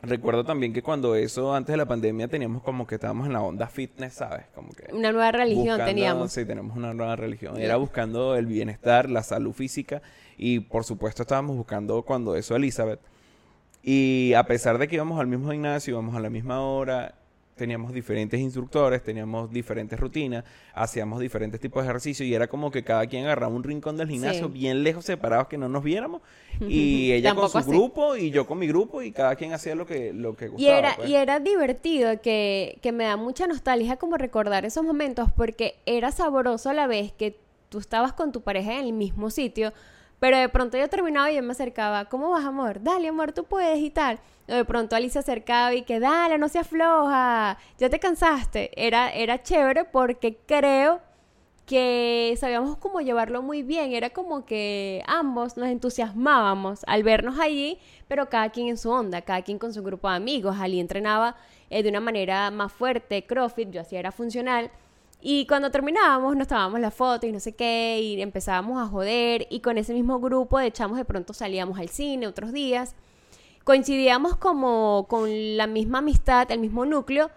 Recuerdo 0.05 0.43
también 0.43 0.73
que 0.73 0.81
cuando 0.81 1.15
eso, 1.15 1.53
antes 1.53 1.73
de 1.73 1.77
la 1.77 1.85
pandemia, 1.85 2.27
teníamos 2.27 2.61
como 2.63 2.85
que 2.87 2.95
estábamos 2.95 3.27
en 3.27 3.33
la 3.33 3.41
onda 3.41 3.67
fitness, 3.67 4.13
¿sabes? 4.13 4.45
Como 4.53 4.69
que 4.69 4.93
Una 4.93 5.11
nueva 5.11 5.31
religión 5.31 5.65
buscando- 5.65 5.85
teníamos. 5.85 6.31
Sí, 6.31 6.45
tenemos 6.45 6.75
una 6.77 6.93
nueva 6.93 7.15
religión. 7.15 7.57
Era 7.59 7.75
buscando 7.77 8.35
el 8.35 8.45
bienestar, 8.45 9.09
la 9.09 9.23
salud 9.23 9.53
física 9.53 10.01
y 10.37 10.59
por 10.59 10.83
supuesto 10.83 11.23
estábamos 11.23 11.55
buscando 11.57 12.01
cuando 12.03 12.35
eso 12.35 12.55
Elizabeth. 12.55 12.99
Y 13.83 14.33
a 14.33 14.43
pesar 14.45 14.77
de 14.77 14.87
que 14.87 14.95
íbamos 14.95 15.19
al 15.19 15.27
mismo 15.27 15.51
gimnasio, 15.51 15.91
íbamos 15.93 16.15
a 16.15 16.19
la 16.19 16.29
misma 16.29 16.61
hora, 16.61 17.15
teníamos 17.55 17.93
diferentes 17.93 18.39
instructores, 18.39 19.01
teníamos 19.01 19.49
diferentes 19.51 19.97
rutinas, 19.99 20.43
hacíamos 20.73 21.19
diferentes 21.21 21.59
tipos 21.59 21.81
de 21.83 21.89
ejercicio 21.89 22.25
y 22.25 22.33
era 22.33 22.47
como 22.47 22.69
que 22.69 22.83
cada 22.83 23.07
quien 23.07 23.23
agarraba 23.25 23.53
un 23.55 23.63
rincón 23.63 23.95
del 23.97 24.09
gimnasio 24.09 24.47
Sí. 24.47 24.51
bien 24.53 24.83
lejos, 24.83 25.05
separados, 25.05 25.47
que 25.47 25.57
no 25.57 25.69
nos 25.69 25.83
viéramos. 25.83 26.21
Y 26.69 27.11
ella 27.13 27.33
con 27.33 27.49
su 27.49 27.57
así. 27.57 27.69
grupo 27.69 28.15
y 28.15 28.29
yo 28.31 28.45
con 28.45 28.59
mi 28.59 28.67
grupo 28.67 29.01
y 29.01 29.11
cada 29.11 29.35
quien 29.35 29.53
hacía 29.53 29.75
lo 29.75 29.85
que, 29.85 30.13
lo 30.13 30.35
que 30.35 30.47
gustaba. 30.49 30.69
Y 30.69 30.77
era, 30.77 30.95
pues. 30.95 31.09
y 31.09 31.15
era 31.15 31.39
divertido, 31.39 32.21
que, 32.21 32.77
que 32.81 32.91
me 32.91 33.05
da 33.05 33.17
mucha 33.17 33.47
nostalgia 33.47 33.97
como 33.97 34.17
recordar 34.17 34.65
esos 34.65 34.83
momentos, 34.83 35.29
porque 35.35 35.75
era 35.85 36.11
sabroso 36.11 36.69
a 36.69 36.73
la 36.73 36.87
vez 36.87 37.11
que 37.13 37.37
tú 37.69 37.79
estabas 37.79 38.13
con 38.13 38.31
tu 38.31 38.41
pareja 38.41 38.73
en 38.79 38.85
el 38.85 38.93
mismo 38.93 39.29
sitio, 39.29 39.73
pero 40.25 40.39
de 40.39 40.49
pronto 40.49 40.75
yo 40.75 40.89
terminaba 40.89 41.31
y 41.31 41.35
yo 41.35 41.43
me 41.43 41.51
acercaba, 41.51 42.05
¿cómo 42.05 42.31
vas, 42.31 42.43
amor? 42.43 42.81
Dale, 42.81 43.09
amor, 43.09 43.31
tú 43.31 43.43
puedes 43.43 43.77
y 43.77 43.91
tal. 43.91 44.17
De 44.47 44.65
pronto 44.65 44.95
Alicia 44.95 45.21
se 45.21 45.31
acercaba 45.31 45.71
y 45.75 45.83
que, 45.83 45.99
dale, 45.99 46.39
no 46.39 46.49
seas 46.49 46.67
floja, 46.67 47.59
ya 47.77 47.89
te 47.91 47.99
cansaste. 47.99 48.71
Era, 48.75 49.13
era 49.13 49.43
chévere 49.43 49.83
porque 49.85 50.35
creo 50.47 50.99
que 51.67 52.35
sabíamos 52.39 52.75
cómo 52.77 53.01
llevarlo 53.01 53.43
muy 53.43 53.61
bien. 53.61 53.93
Era 53.93 54.09
como 54.09 54.47
que 54.47 55.03
ambos 55.05 55.57
nos 55.57 55.67
entusiasmábamos 55.67 56.79
al 56.87 57.03
vernos 57.03 57.37
allí, 57.37 57.77
pero 58.07 58.27
cada 58.27 58.49
quien 58.49 58.69
en 58.69 58.79
su 58.79 58.89
onda, 58.89 59.21
cada 59.21 59.43
quien 59.43 59.59
con 59.59 59.75
su 59.75 59.83
grupo 59.83 60.09
de 60.09 60.15
amigos. 60.15 60.57
Ali 60.59 60.79
entrenaba 60.79 61.35
eh, 61.69 61.83
de 61.83 61.89
una 61.89 61.99
manera 61.99 62.49
más 62.49 62.73
fuerte, 62.73 63.27
CrossFit, 63.27 63.69
yo 63.69 63.81
hacía 63.81 63.99
era 63.99 64.11
funcional. 64.11 64.71
Y 65.27 65.47
cuando 65.47 65.71
terminábamos 65.71 66.35
nos 66.35 66.47
tomábamos 66.47 66.79
la 66.79 66.91
foto 66.91 67.25
y 67.25 67.31
no 67.31 67.39
sé 67.39 67.55
qué, 67.55 67.99
y 67.99 68.21
empezábamos 68.21 68.79
a 68.79 68.85
joder, 68.85 69.47
y 69.49 69.59
con 69.59 69.79
ese 69.79 69.91
mismo 69.91 70.19
grupo 70.19 70.59
de 70.59 70.71
chamos 70.71 70.99
de 70.99 71.03
pronto 71.03 71.33
salíamos 71.33 71.79
al 71.79 71.89
cine 71.89 72.27
otros 72.27 72.53
días. 72.53 72.93
Coincidíamos 73.63 74.35
como 74.35 75.07
con 75.09 75.57
la 75.57 75.65
misma 75.65 75.97
amistad, 75.97 76.51
el 76.51 76.59
mismo 76.59 76.85
núcleo, 76.85 77.31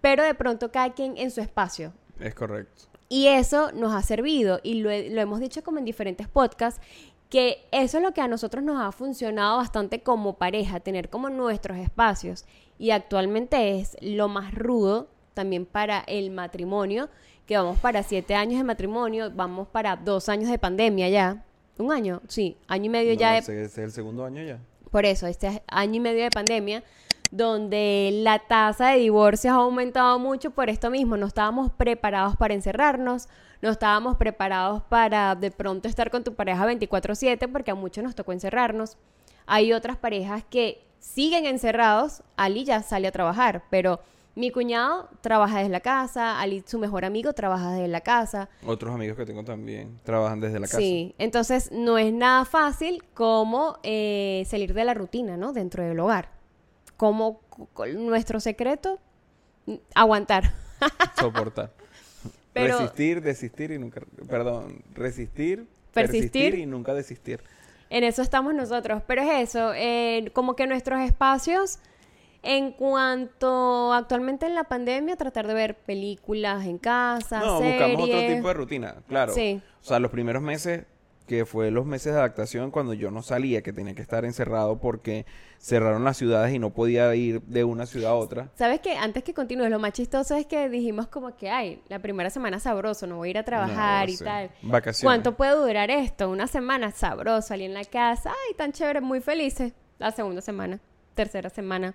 pero 0.00 0.24
de 0.24 0.32
pronto 0.32 0.72
cada 0.72 0.94
quien 0.94 1.18
en 1.18 1.30
su 1.30 1.42
espacio. 1.42 1.92
Es 2.18 2.34
correcto. 2.34 2.84
Y 3.10 3.26
eso 3.26 3.72
nos 3.72 3.92
ha 3.92 4.00
servido, 4.00 4.60
y 4.62 4.76
lo, 4.76 4.88
lo 4.88 5.20
hemos 5.20 5.38
dicho 5.38 5.62
como 5.62 5.76
en 5.76 5.84
diferentes 5.84 6.26
podcasts, 6.26 6.80
que 7.28 7.58
eso 7.72 7.98
es 7.98 8.02
lo 8.02 8.14
que 8.14 8.22
a 8.22 8.28
nosotros 8.28 8.64
nos 8.64 8.80
ha 8.80 8.90
funcionado 8.90 9.58
bastante 9.58 10.02
como 10.02 10.38
pareja, 10.38 10.80
tener 10.80 11.10
como 11.10 11.28
nuestros 11.28 11.76
espacios. 11.76 12.46
Y 12.78 12.90
actualmente 12.90 13.78
es 13.80 13.98
lo 14.00 14.28
más 14.28 14.54
rudo 14.54 15.08
también 15.34 15.66
para 15.66 16.00
el 16.06 16.30
matrimonio, 16.30 17.10
que 17.46 17.56
vamos 17.56 17.78
para 17.78 18.02
siete 18.02 18.34
años 18.34 18.58
de 18.58 18.64
matrimonio, 18.64 19.30
vamos 19.34 19.68
para 19.68 19.96
dos 19.96 20.28
años 20.28 20.48
de 20.50 20.58
pandemia 20.58 21.08
ya. 21.08 21.44
¿Un 21.78 21.92
año? 21.92 22.20
Sí, 22.28 22.56
año 22.68 22.86
y 22.86 22.88
medio 22.88 23.14
No, 23.14 23.20
ya 23.20 23.36
ese 23.38 23.62
es 23.64 23.76
el 23.78 23.90
segundo 23.92 24.24
año 24.24 24.42
ya. 24.42 24.58
por 24.90 25.04
eso, 25.04 25.26
este 25.26 25.62
año 25.66 25.96
y 25.96 26.00
medio 26.00 26.22
de 26.22 26.30
pandemia, 26.30 26.82
donde 27.30 28.10
la 28.22 28.38
tasa 28.38 28.90
de 28.90 28.98
divorcios 28.98 29.52
ha 29.52 29.56
aumentado 29.56 30.18
mucho 30.20 30.52
por 30.52 30.70
esto 30.70 30.88
mismo. 30.90 31.16
No 31.16 31.26
estábamos 31.26 31.72
preparados 31.72 32.36
para 32.36 32.54
encerrarnos, 32.54 33.28
no 33.60 33.70
estábamos 33.70 34.16
preparados 34.16 34.82
para 34.84 35.34
de 35.34 35.50
pronto 35.50 35.88
estar 35.88 36.10
con 36.10 36.22
tu 36.22 36.34
pareja 36.34 36.64
24/7 36.64 37.48
porque 37.48 37.72
a 37.72 37.74
muchos 37.74 38.04
nos 38.04 38.14
tocó 38.14 38.32
encerrarnos. 38.32 38.96
Hay 39.46 39.72
otras 39.72 39.96
parejas 39.96 40.44
que 40.48 40.80
siguen 41.00 41.44
encerrados, 41.44 42.22
Ali 42.36 42.64
ya 42.64 42.82
sale 42.82 43.08
a 43.08 43.12
trabajar, 43.12 43.64
pero 43.68 44.00
mi 44.36 44.50
cuñado 44.50 45.08
trabaja 45.20 45.58
desde 45.58 45.70
la 45.70 45.80
casa, 45.80 46.40
Ali, 46.40 46.64
su 46.66 46.78
mejor 46.78 47.04
amigo, 47.04 47.32
trabaja 47.32 47.72
desde 47.72 47.88
la 47.88 48.00
casa. 48.00 48.48
Otros 48.66 48.92
amigos 48.92 49.16
que 49.16 49.24
tengo 49.24 49.44
también 49.44 50.00
trabajan 50.02 50.40
desde 50.40 50.58
la 50.58 50.66
casa. 50.66 50.78
Sí, 50.78 51.14
entonces 51.18 51.70
no 51.70 51.98
es 51.98 52.12
nada 52.12 52.44
fácil 52.44 53.04
como 53.14 53.78
eh, 53.82 54.44
salir 54.46 54.74
de 54.74 54.84
la 54.84 54.94
rutina, 54.94 55.36
¿no? 55.36 55.52
Dentro 55.52 55.84
del 55.84 55.98
hogar. 56.00 56.30
Como 56.96 57.40
nuestro 57.94 58.40
secreto, 58.40 58.98
aguantar. 59.94 60.52
Soportar. 61.18 61.72
resistir, 62.54 63.20
desistir 63.20 63.70
y 63.70 63.78
nunca... 63.78 64.02
Perdón, 64.28 64.82
resistir, 64.94 65.68
persistir 65.92 66.56
y 66.56 66.66
nunca 66.66 66.92
desistir. 66.92 67.40
En 67.88 68.02
eso 68.02 68.22
estamos 68.22 68.52
nosotros. 68.54 69.02
Pero 69.06 69.22
es 69.22 69.50
eso, 69.50 69.72
eh, 69.74 70.30
como 70.32 70.56
que 70.56 70.66
nuestros 70.66 71.00
espacios 71.02 71.78
en 72.44 72.72
cuanto 72.72 73.92
actualmente 73.92 74.46
en 74.46 74.54
la 74.54 74.64
pandemia, 74.64 75.16
tratar 75.16 75.46
de 75.46 75.54
ver 75.54 75.76
películas 75.78 76.66
en 76.66 76.78
casa, 76.78 77.40
no, 77.40 77.60
buscamos 77.60 78.02
otro 78.02 78.20
tipo 78.20 78.48
de 78.48 78.54
rutina, 78.54 78.96
claro. 79.08 79.32
Sí. 79.32 79.60
O 79.80 79.84
sea, 79.84 79.98
los 79.98 80.10
primeros 80.10 80.42
meses, 80.42 80.84
que 81.26 81.46
fue 81.46 81.70
los 81.70 81.86
meses 81.86 82.12
de 82.12 82.18
adaptación 82.18 82.70
cuando 82.70 82.92
yo 82.92 83.10
no 83.10 83.22
salía, 83.22 83.62
que 83.62 83.72
tenía 83.72 83.94
que 83.94 84.02
estar 84.02 84.26
encerrado 84.26 84.78
porque 84.78 85.24
cerraron 85.58 86.04
las 86.04 86.18
ciudades 86.18 86.54
y 86.54 86.58
no 86.58 86.74
podía 86.74 87.14
ir 87.14 87.40
de 87.42 87.64
una 87.64 87.86
ciudad 87.86 88.10
a 88.10 88.14
otra. 88.14 88.50
¿Sabes 88.56 88.80
qué? 88.80 88.96
Antes 88.96 89.24
que 89.24 89.32
continúes, 89.32 89.70
lo 89.70 89.78
más 89.78 89.92
chistoso 89.92 90.34
es 90.36 90.44
que 90.44 90.68
dijimos 90.68 91.06
como 91.06 91.34
que, 91.36 91.48
ay, 91.48 91.82
la 91.88 92.00
primera 92.00 92.28
semana 92.28 92.60
sabroso, 92.60 93.06
no 93.06 93.16
voy 93.16 93.28
a 93.28 93.30
ir 93.30 93.38
a 93.38 93.44
trabajar 93.44 94.10
y 94.10 94.18
tal. 94.18 94.50
Vacaciones. 94.60 95.04
¿Cuánto 95.04 95.34
puede 95.34 95.52
durar 95.56 95.90
esto? 95.90 96.28
Una 96.28 96.46
semana 96.46 96.90
sabroso, 96.90 97.48
salí 97.48 97.64
en 97.64 97.72
la 97.72 97.84
casa, 97.84 98.30
ay, 98.30 98.54
tan 98.54 98.72
chévere, 98.72 99.00
muy 99.00 99.22
felices. 99.22 99.72
La 99.98 100.10
segunda 100.10 100.42
semana, 100.42 100.80
tercera 101.14 101.48
semana 101.48 101.94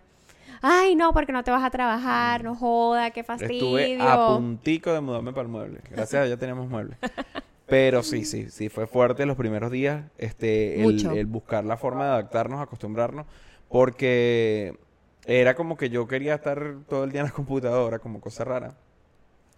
ay, 0.61 0.95
no, 0.95 1.13
porque 1.13 1.31
no 1.31 1.43
te 1.43 1.51
vas 1.51 1.63
a 1.63 1.69
trabajar, 1.69 2.43
no 2.43 2.55
joda, 2.55 3.11
qué 3.11 3.23
fastidio. 3.23 3.77
Estuve 3.77 4.01
a 4.01 4.27
puntico 4.27 4.93
de 4.93 5.01
mudarme 5.01 5.31
para 5.31 5.43
el 5.43 5.49
mueble. 5.49 5.81
Gracias 5.89 6.21
a 6.21 6.25
Dios 6.25 6.39
tenemos 6.39 6.67
mueble. 6.69 6.97
Pero 7.69 8.01
sí, 8.01 8.25
sí, 8.25 8.49
sí, 8.49 8.69
fue 8.69 8.87
fuerte 8.87 9.25
los 9.25 9.37
primeros 9.37 9.71
días, 9.71 10.03
este, 10.17 10.83
el, 10.83 11.25
buscar 11.27 11.63
la 11.63 11.77
forma 11.77 12.05
de 12.05 12.11
adaptarnos, 12.11 12.61
acostumbrarnos, 12.61 13.27
porque 13.67 14.75
era 15.25 15.53
como 15.55 15.77
que 15.77 15.91
yo 15.91 16.07
quería 16.07 16.35
estar 16.35 16.77
todo 16.89 17.03
el 17.03 17.11
día 17.11 17.21
en 17.21 17.27
la 17.27 17.33
computadora, 17.33 17.99
como 17.99 18.19
cosa 18.19 18.43
rara, 18.43 18.75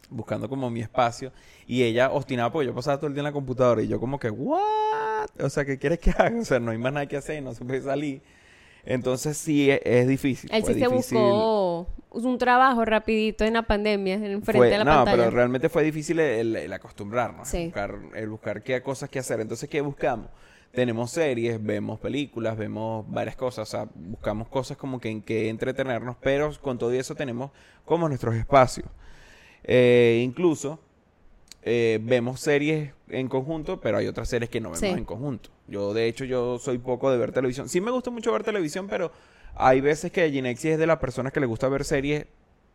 buscando 0.09 0.49
como 0.49 0.69
mi 0.69 0.81
espacio, 0.81 1.31
y 1.65 1.83
ella 1.83 2.11
obstinaba 2.11 2.51
porque 2.51 2.67
yo 2.67 2.75
pasaba 2.75 2.97
todo 2.97 3.07
el 3.07 3.13
día 3.13 3.21
en 3.21 3.25
la 3.25 3.31
computadora, 3.31 3.81
y 3.81 3.87
yo 3.87 3.97
como 3.97 4.19
que, 4.19 4.29
¿what? 4.29 5.29
O 5.39 5.49
sea, 5.49 5.63
¿qué 5.63 5.79
quieres 5.79 5.99
que 5.99 6.11
haga? 6.11 6.37
O 6.37 6.43
sea, 6.43 6.59
no 6.59 6.71
hay 6.71 6.77
más 6.77 6.91
nada 6.91 7.05
que 7.05 7.15
hacer, 7.15 7.41
no 7.41 7.53
se 7.53 7.63
puede 7.63 7.81
salir. 7.81 8.21
Entonces 8.85 9.37
sí 9.37 9.69
e, 9.69 9.81
es, 9.83 10.07
difícil. 10.07 10.49
Él 10.53 10.63
sí 10.65 10.73
se 10.73 10.87
buscó 10.87 11.87
un 12.09 12.37
trabajo 12.37 12.83
rapidito 12.83 13.45
en 13.45 13.53
la 13.53 13.63
pandemia, 13.63 14.15
en 14.15 14.41
frente 14.43 14.75
a 14.75 14.79
la 14.79 14.85
pantalla. 14.85 15.17
No, 15.17 15.23
pero 15.23 15.31
realmente 15.31 15.69
fue 15.69 15.83
difícil 15.83 16.19
el, 16.19 16.71
acostumbrarnos, 16.73 17.53
el 17.53 17.65
buscar, 17.65 17.99
el 18.15 18.29
buscar 18.29 18.63
qué 18.63 18.81
cosas 18.81 19.09
que 19.09 19.19
hacer. 19.19 19.39
Entonces, 19.39 19.69
¿qué 19.69 19.81
buscamos? 19.81 20.27
Tenemos 20.71 21.11
series, 21.11 21.61
vemos 21.61 21.99
películas, 21.99 22.57
vemos 22.57 23.05
varias 23.09 23.35
cosas, 23.35 23.67
o 23.67 23.71
sea, 23.71 23.87
buscamos 23.93 24.47
cosas 24.47 24.77
como 24.77 24.99
que 25.01 25.09
en 25.09 25.21
que 25.21 25.49
entretenernos, 25.49 26.15
pero 26.21 26.51
con 26.61 26.77
todo 26.77 26.93
eso 26.93 27.13
tenemos 27.13 27.51
como 27.83 28.07
nuestros 28.07 28.35
espacios. 28.35 28.87
Eh, 29.63 30.21
incluso 30.23 30.79
eh, 31.63 31.99
vemos 32.01 32.39
series 32.39 32.93
en 33.09 33.27
conjunto, 33.27 33.79
pero 33.79 33.97
hay 33.97 34.07
otras 34.07 34.29
series 34.29 34.49
que 34.49 34.59
no 34.59 34.71
vemos 34.71 34.83
en 34.83 35.05
conjunto. 35.05 35.49
Yo, 35.67 35.93
de 35.93 36.07
hecho, 36.07 36.25
yo 36.25 36.59
soy 36.59 36.77
poco 36.77 37.11
de 37.11 37.17
ver 37.17 37.31
televisión. 37.31 37.69
Sí 37.69 37.81
me 37.81 37.91
gusta 37.91 38.09
mucho 38.09 38.31
ver 38.31 38.43
televisión, 38.43 38.87
pero 38.87 39.11
hay 39.55 39.81
veces 39.81 40.11
que 40.11 40.29
Ginexi 40.31 40.69
es 40.69 40.79
de 40.79 40.87
las 40.87 40.99
personas 40.99 41.33
que 41.33 41.39
le 41.39 41.45
gusta 41.45 41.67
ver 41.69 41.85
series 41.85 42.25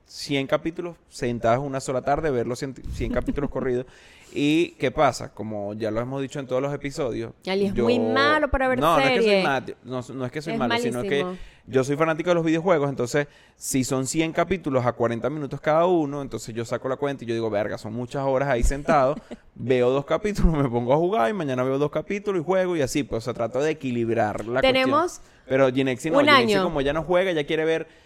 100 0.06 0.46
capítulos 0.46 0.96
sentados 1.08 1.64
una 1.64 1.80
sola 1.80 2.02
tarde, 2.02 2.30
ver 2.30 2.46
los 2.46 2.58
100, 2.58 3.12
capítulos 3.12 3.50
corridos. 3.50 3.86
¿Y 4.32 4.70
qué 4.72 4.90
pasa? 4.90 5.32
Como 5.32 5.74
ya 5.74 5.90
lo 5.90 6.00
hemos 6.00 6.20
dicho 6.20 6.38
en 6.38 6.46
todos 6.46 6.60
los 6.60 6.72
episodios. 6.72 7.32
Ali 7.46 7.66
es 7.66 7.74
muy 7.74 7.98
malo 7.98 8.50
para 8.50 8.68
ver 8.68 8.78
no, 8.78 8.96
series. 9.00 9.44
No, 9.84 10.02
no, 10.02 10.26
es 10.26 10.32
que 10.32 10.42
soy 10.42 10.56
malo, 10.56 10.76
sino 10.78 11.02
que 11.02 11.24
yo 11.66 11.82
soy 11.84 11.96
fanático 11.96 12.30
de 12.30 12.34
los 12.34 12.44
videojuegos. 12.44 12.90
Entonces, 12.90 13.28
si 13.56 13.82
son 13.82 14.06
100 14.06 14.32
capítulos 14.32 14.84
a 14.84 14.92
40 14.92 15.30
minutos 15.30 15.60
cada 15.60 15.86
uno, 15.86 16.22
entonces 16.22 16.54
yo 16.54 16.64
saco 16.64 16.88
la 16.88 16.96
cuenta 16.96 17.24
y 17.24 17.26
yo 17.26 17.34
digo, 17.34 17.48
verga, 17.50 17.78
son 17.78 17.94
muchas 17.94 18.24
horas 18.24 18.48
ahí 18.48 18.62
sentado. 18.62 19.16
veo 19.54 19.90
dos 19.90 20.04
capítulos, 20.04 20.52
me 20.52 20.68
pongo 20.68 20.92
a 20.92 20.96
jugar 20.96 21.30
y 21.30 21.32
mañana 21.32 21.62
veo 21.62 21.78
dos 21.78 21.90
capítulos 21.90 22.42
y 22.42 22.44
juego 22.44 22.76
y 22.76 22.82
así. 22.82 23.04
Pues, 23.04 23.22
o 23.22 23.24
sea, 23.24 23.34
trato 23.34 23.60
de 23.60 23.70
equilibrar 23.70 24.44
la 24.44 24.60
Tenemos 24.60 25.20
Pero 25.46 25.72
Ginexi 25.72 26.10
no. 26.10 26.20
Ginexi, 26.20 26.58
como 26.58 26.80
ya 26.82 26.92
no 26.92 27.02
juega, 27.02 27.32
ya 27.32 27.44
quiere 27.44 27.64
ver 27.64 28.05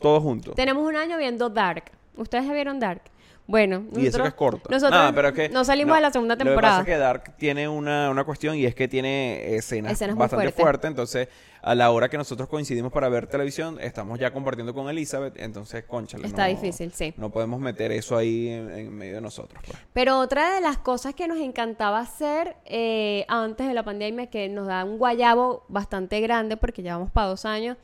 todo 0.00 0.20
junto. 0.20 0.52
Tenemos 0.52 0.86
un 0.86 0.96
año 0.96 1.18
viendo 1.18 1.48
Dark. 1.48 1.84
¿Ustedes 2.16 2.46
ya 2.46 2.52
vieron 2.52 2.80
Dark? 2.80 3.02
Bueno, 3.48 3.78
nosotros, 3.78 4.04
y 4.04 4.06
eso 4.08 4.22
que 4.22 4.28
es 4.28 4.34
corto. 4.34 4.68
Nosotros 4.70 5.12
pero 5.14 5.32
que, 5.32 5.48
no 5.48 5.64
salimos 5.64 5.96
de 5.96 6.02
la 6.02 6.10
segunda 6.10 6.36
temporada. 6.36 6.80
Lo 6.80 6.84
que 6.84 6.90
pasa 6.90 6.92
es 6.92 6.96
que 6.96 7.00
Dark 7.00 7.36
tiene 7.38 7.66
una, 7.66 8.10
una 8.10 8.24
cuestión 8.24 8.56
y 8.56 8.66
es 8.66 8.74
que 8.74 8.88
tiene 8.88 9.56
escenas, 9.56 9.98
bastante 10.14 10.52
fuertes. 10.52 10.86
Entonces, 10.86 11.28
a 11.62 11.74
la 11.74 11.90
hora 11.90 12.10
que 12.10 12.18
nosotros 12.18 12.46
coincidimos 12.46 12.92
para 12.92 13.08
ver 13.08 13.26
televisión, 13.26 13.78
estamos 13.80 14.18
ya 14.18 14.34
compartiendo 14.34 14.74
con 14.74 14.90
Elizabeth. 14.90 15.40
Entonces, 15.40 15.84
conchale. 15.84 16.26
Está 16.26 16.44
difícil, 16.44 16.92
sí. 16.92 17.14
No 17.16 17.30
podemos 17.30 17.58
meter 17.58 17.90
eso 17.90 18.18
ahí 18.18 18.48
en, 18.48 18.94
medio 18.94 19.14
de 19.14 19.22
nosotros. 19.22 19.62
Pues. 19.66 19.78
Pero 19.94 20.18
otra 20.18 20.54
de 20.54 20.60
las 20.60 20.76
cosas 20.76 21.14
que 21.14 21.26
nos 21.26 21.38
encantaba 21.38 22.00
hacer 22.00 22.54
eh, 22.66 23.24
antes 23.28 23.66
de 23.66 23.72
la 23.72 23.82
pandemia, 23.82 24.26
que 24.26 24.50
nos 24.50 24.66
da 24.66 24.84
un 24.84 24.98
guayabo 24.98 25.64
bastante 25.68 26.20
grande, 26.20 26.58
porque 26.58 26.82
llevamos 26.82 27.10
para 27.10 27.28
dos 27.28 27.46
años 27.46 27.78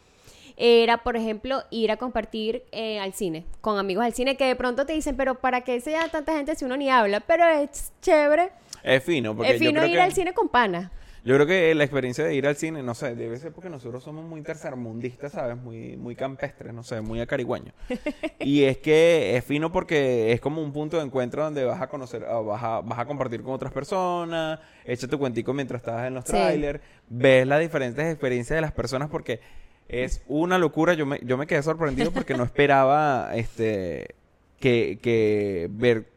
era, 0.56 0.98
por 0.98 1.16
ejemplo, 1.16 1.62
ir 1.70 1.90
a 1.90 1.96
compartir 1.96 2.64
eh, 2.72 3.00
al 3.00 3.12
cine, 3.12 3.44
con 3.60 3.78
amigos 3.78 4.04
al 4.04 4.14
cine, 4.14 4.36
que 4.36 4.46
de 4.46 4.56
pronto 4.56 4.86
te 4.86 4.92
dicen, 4.92 5.16
pero 5.16 5.36
¿para 5.36 5.62
qué 5.62 5.80
se 5.80 5.92
llama 5.92 6.08
tanta 6.08 6.34
gente 6.34 6.54
si 6.54 6.64
uno 6.64 6.76
ni 6.76 6.90
habla? 6.90 7.20
Pero 7.20 7.44
es 7.48 7.92
chévere. 8.00 8.50
Es 8.82 9.02
fino, 9.02 9.34
porque 9.34 9.52
Es 9.52 9.58
fino 9.58 9.84
ir 9.84 9.98
al 9.98 10.12
cine 10.12 10.32
con 10.32 10.48
pana. 10.48 10.92
Yo 11.24 11.34
creo 11.36 11.46
que 11.46 11.74
la 11.74 11.84
experiencia 11.84 12.22
de 12.22 12.34
ir 12.34 12.46
al 12.46 12.54
cine, 12.54 12.82
no 12.82 12.94
sé, 12.94 13.14
debe 13.14 13.38
ser 13.38 13.50
porque 13.50 13.70
nosotros 13.70 14.04
somos 14.04 14.26
muy 14.26 14.42
tercermundistas, 14.42 15.32
¿sabes? 15.32 15.56
Muy, 15.56 15.96
muy 15.96 16.14
campestres, 16.14 16.74
no 16.74 16.82
sé, 16.82 17.00
muy 17.00 17.18
acarigüeños. 17.18 17.74
y 18.40 18.64
es 18.64 18.76
que 18.76 19.34
es 19.34 19.42
fino 19.42 19.72
porque 19.72 20.32
es 20.32 20.40
como 20.42 20.60
un 20.60 20.70
punto 20.70 20.98
de 20.98 21.04
encuentro 21.04 21.42
donde 21.42 21.64
vas 21.64 21.80
a 21.80 21.88
conocer, 21.88 22.26
vas 22.26 22.62
a, 22.62 22.80
vas 22.82 22.98
a 22.98 23.06
compartir 23.06 23.42
con 23.42 23.54
otras 23.54 23.72
personas, 23.72 24.60
echa 24.84 25.08
tu 25.08 25.18
cuentico 25.18 25.54
mientras 25.54 25.80
estás 25.80 26.06
en 26.06 26.12
los 26.12 26.24
trailers, 26.24 26.80
ves 27.08 27.46
las 27.46 27.60
diferentes 27.60 28.04
experiencias 28.04 28.58
de 28.58 28.60
las 28.60 28.72
personas 28.72 29.08
porque 29.08 29.40
es 29.88 30.22
una 30.28 30.58
locura. 30.58 30.94
Yo 30.94 31.06
me, 31.06 31.20
yo 31.22 31.36
me 31.36 31.46
quedé 31.46 31.62
sorprendido 31.62 32.10
porque 32.12 32.34
no 32.34 32.44
esperaba 32.44 33.30
este 33.34 34.14
que, 34.58 34.98
que 35.02 35.68
ver 35.70 36.08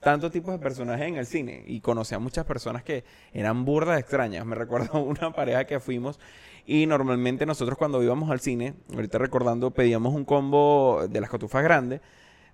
tanto 0.00 0.30
tipos 0.30 0.52
de 0.52 0.58
personajes 0.58 1.06
en 1.06 1.16
el 1.16 1.26
cine 1.26 1.62
y 1.66 1.80
conocí 1.80 2.14
a 2.14 2.18
muchas 2.18 2.44
personas 2.44 2.82
que 2.82 3.04
eran 3.32 3.64
burdas 3.64 4.00
extrañas. 4.00 4.44
Me 4.44 4.56
recuerdo 4.56 5.00
una 5.02 5.32
pareja 5.32 5.64
que 5.64 5.80
fuimos 5.80 6.18
y 6.66 6.86
normalmente 6.86 7.46
nosotros 7.46 7.78
cuando 7.78 8.02
íbamos 8.02 8.30
al 8.30 8.40
cine, 8.40 8.74
ahorita 8.92 9.18
recordando, 9.18 9.70
pedíamos 9.70 10.14
un 10.14 10.24
combo 10.24 11.06
de 11.08 11.20
las 11.20 11.30
cotufas 11.30 11.62
grandes. 11.62 12.00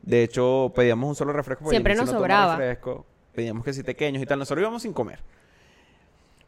De 0.02 0.22
hecho, 0.22 0.72
pedíamos 0.74 1.08
un 1.08 1.14
solo 1.14 1.32
refresco. 1.32 1.68
Siempre 1.70 1.94
nos 1.94 2.10
sobraba. 2.10 2.56
Refresco, 2.56 3.04
pedíamos 3.34 3.64
que 3.64 3.72
si 3.72 3.82
pequeños 3.82 4.22
y 4.22 4.26
tal. 4.26 4.38
Nosotros 4.38 4.62
íbamos 4.62 4.82
sin 4.82 4.92
comer. 4.92 5.18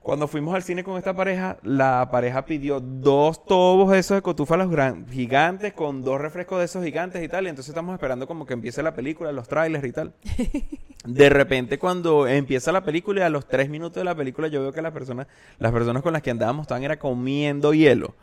Cuando 0.01 0.27
fuimos 0.29 0.55
al 0.55 0.63
cine 0.63 0.83
con 0.83 0.97
esta 0.97 1.15
pareja, 1.15 1.59
la 1.63 2.09
pareja 2.11 2.47
pidió 2.47 2.81
dos 2.81 3.45
tobos 3.45 3.91
de 3.91 3.99
esos 3.99 4.17
de 4.17 4.23
cotufa 4.23 4.57
los 4.57 4.71
gigantes 5.11 5.75
con 5.75 6.03
dos 6.03 6.19
refrescos 6.19 6.59
de 6.59 6.65
esos 6.65 6.83
gigantes 6.83 7.23
y 7.23 7.29
tal. 7.29 7.45
Y 7.45 7.51
entonces 7.51 7.69
estamos 7.69 7.93
esperando 7.93 8.27
como 8.27 8.47
que 8.47 8.55
empiece 8.55 8.83
la 8.83 8.95
película, 8.95 9.31
los 9.31 9.47
trailers 9.47 9.85
y 9.85 9.93
tal. 9.93 10.15
De 11.05 11.29
repente 11.29 11.79
cuando 11.79 12.27
empieza 12.27 12.73
la 12.73 12.83
película 12.83 13.21
y 13.21 13.25
a 13.25 13.31
los 13.31 13.47
tres 13.47 13.71
minutos 13.71 13.97
de 13.97 14.05
la 14.05 14.15
película 14.15 14.49
yo 14.49 14.61
veo 14.61 14.73
que 14.73 14.83
las 14.83 14.93
personas, 14.93 15.27
las 15.59 15.73
personas 15.73 16.03
con 16.03 16.13
las 16.13 16.21
que 16.21 16.31
andábamos 16.31 16.65
estaban 16.65 16.83
era 16.83 16.99
comiendo 16.99 17.73
hielo. 17.73 18.15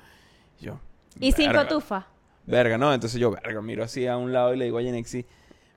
Yo. 0.59 0.79
¿Y 1.19 1.31
sin 1.31 1.51
cotufa? 1.53 2.07
Verga, 2.45 2.77
no. 2.77 2.93
Entonces 2.93 3.19
yo, 3.19 3.31
verga, 3.31 3.61
miro 3.61 3.83
así 3.83 4.05
a 4.05 4.17
un 4.17 4.31
lado 4.31 4.53
y 4.53 4.57
le 4.57 4.65
digo 4.65 4.77
a 4.77 4.81
Yenexi, 4.81 5.25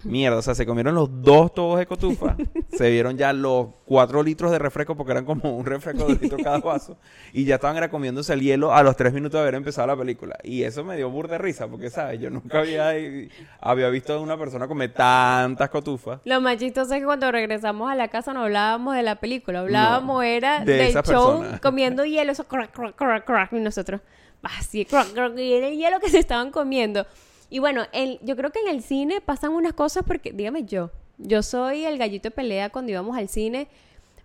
Mierda, 0.05 0.39
o 0.39 0.43
sea, 0.43 0.55
se 0.55 0.65
comieron 0.65 0.95
los 0.95 1.09
dos 1.23 1.53
tubos 1.53 1.79
de 1.79 1.87
cotufa, 1.87 2.37
se 2.73 2.91
vieron 2.91 3.19
ya 3.19 3.33
los 3.33 3.69
cuatro 3.85 4.23
litros 4.23 4.51
de 4.51 4.59
refresco, 4.59 4.97
porque 4.97 5.13
eran 5.13 5.25
como 5.25 5.55
un 5.57 5.67
refresco 5.67 6.07
de 6.07 6.15
litro 6.15 6.39
cada 6.43 6.59
vaso, 6.59 6.97
y 7.33 7.45
ya 7.45 7.57
estaban 7.57 7.77
era 7.77 7.91
comiéndose 7.91 8.33
el 8.33 8.41
hielo 8.41 8.73
a 8.75 8.83
los 8.83 8.97
tres 8.97 9.13
minutos 9.13 9.39
de 9.39 9.43
haber 9.43 9.55
empezado 9.57 9.87
la 9.89 9.97
película. 9.97 10.39
Y 10.43 10.63
eso 10.63 10.85
me 10.85 10.97
dio 10.97 11.11
burda 11.11 11.33
de 11.33 11.39
risa, 11.39 11.69
porque, 11.69 11.91
¿sabes? 11.91 12.21
Yo 12.21 12.31
nunca 12.31 12.61
había, 12.61 12.93
había 13.61 13.89
visto 13.91 14.15
a 14.15 14.21
una 14.21 14.39
persona 14.39 14.67
comer 14.67 14.93
tantas 14.95 15.69
cotufas. 15.69 16.21
Lo 16.25 16.41
más 16.41 16.57
chistoso 16.57 16.95
es 16.95 17.01
que 17.01 17.07
cuando 17.07 17.31
regresamos 17.31 17.91
a 17.91 17.95
la 17.95 18.09
casa 18.09 18.33
no 18.33 18.45
hablábamos 18.45 18.95
de 18.97 19.03
la 19.03 19.17
película, 19.17 19.61
hablábamos 19.61 20.25
era 20.25 20.65
del 20.65 20.95
show 21.03 21.45
comiendo 21.63 22.05
hielo, 22.05 22.33
eso 22.33 22.45
crack, 22.45 22.73
crack, 22.73 22.97
crack, 22.97 23.25
crack, 23.25 23.53
y 23.53 23.61
nosotros, 23.61 24.01
así, 24.43 24.85
crack, 24.87 25.13
crack, 25.13 25.37
y 25.39 25.53
el 25.53 25.77
hielo 25.77 26.01
que 26.01 26.09
se 26.09 26.19
estaban 26.19 26.51
comiendo. 26.51 27.07
Y 27.51 27.59
bueno, 27.59 27.83
el, 27.93 28.21
yo 28.23 28.37
creo 28.37 28.51
que 28.51 28.61
en 28.61 28.69
el 28.69 28.83
cine 28.83 29.21
pasan 29.21 29.51
unas 29.53 29.75
cosas 29.75 30.05
porque, 30.07 30.33
dígame 30.33 30.65
yo, 30.65 30.91
yo 31.19 31.43
soy 31.43 31.85
el 31.85 31.99
gallito 31.99 32.29
de 32.29 32.31
pelea 32.31 32.71
cuando 32.71 32.93
íbamos 32.93 33.17
al 33.17 33.29
cine. 33.29 33.69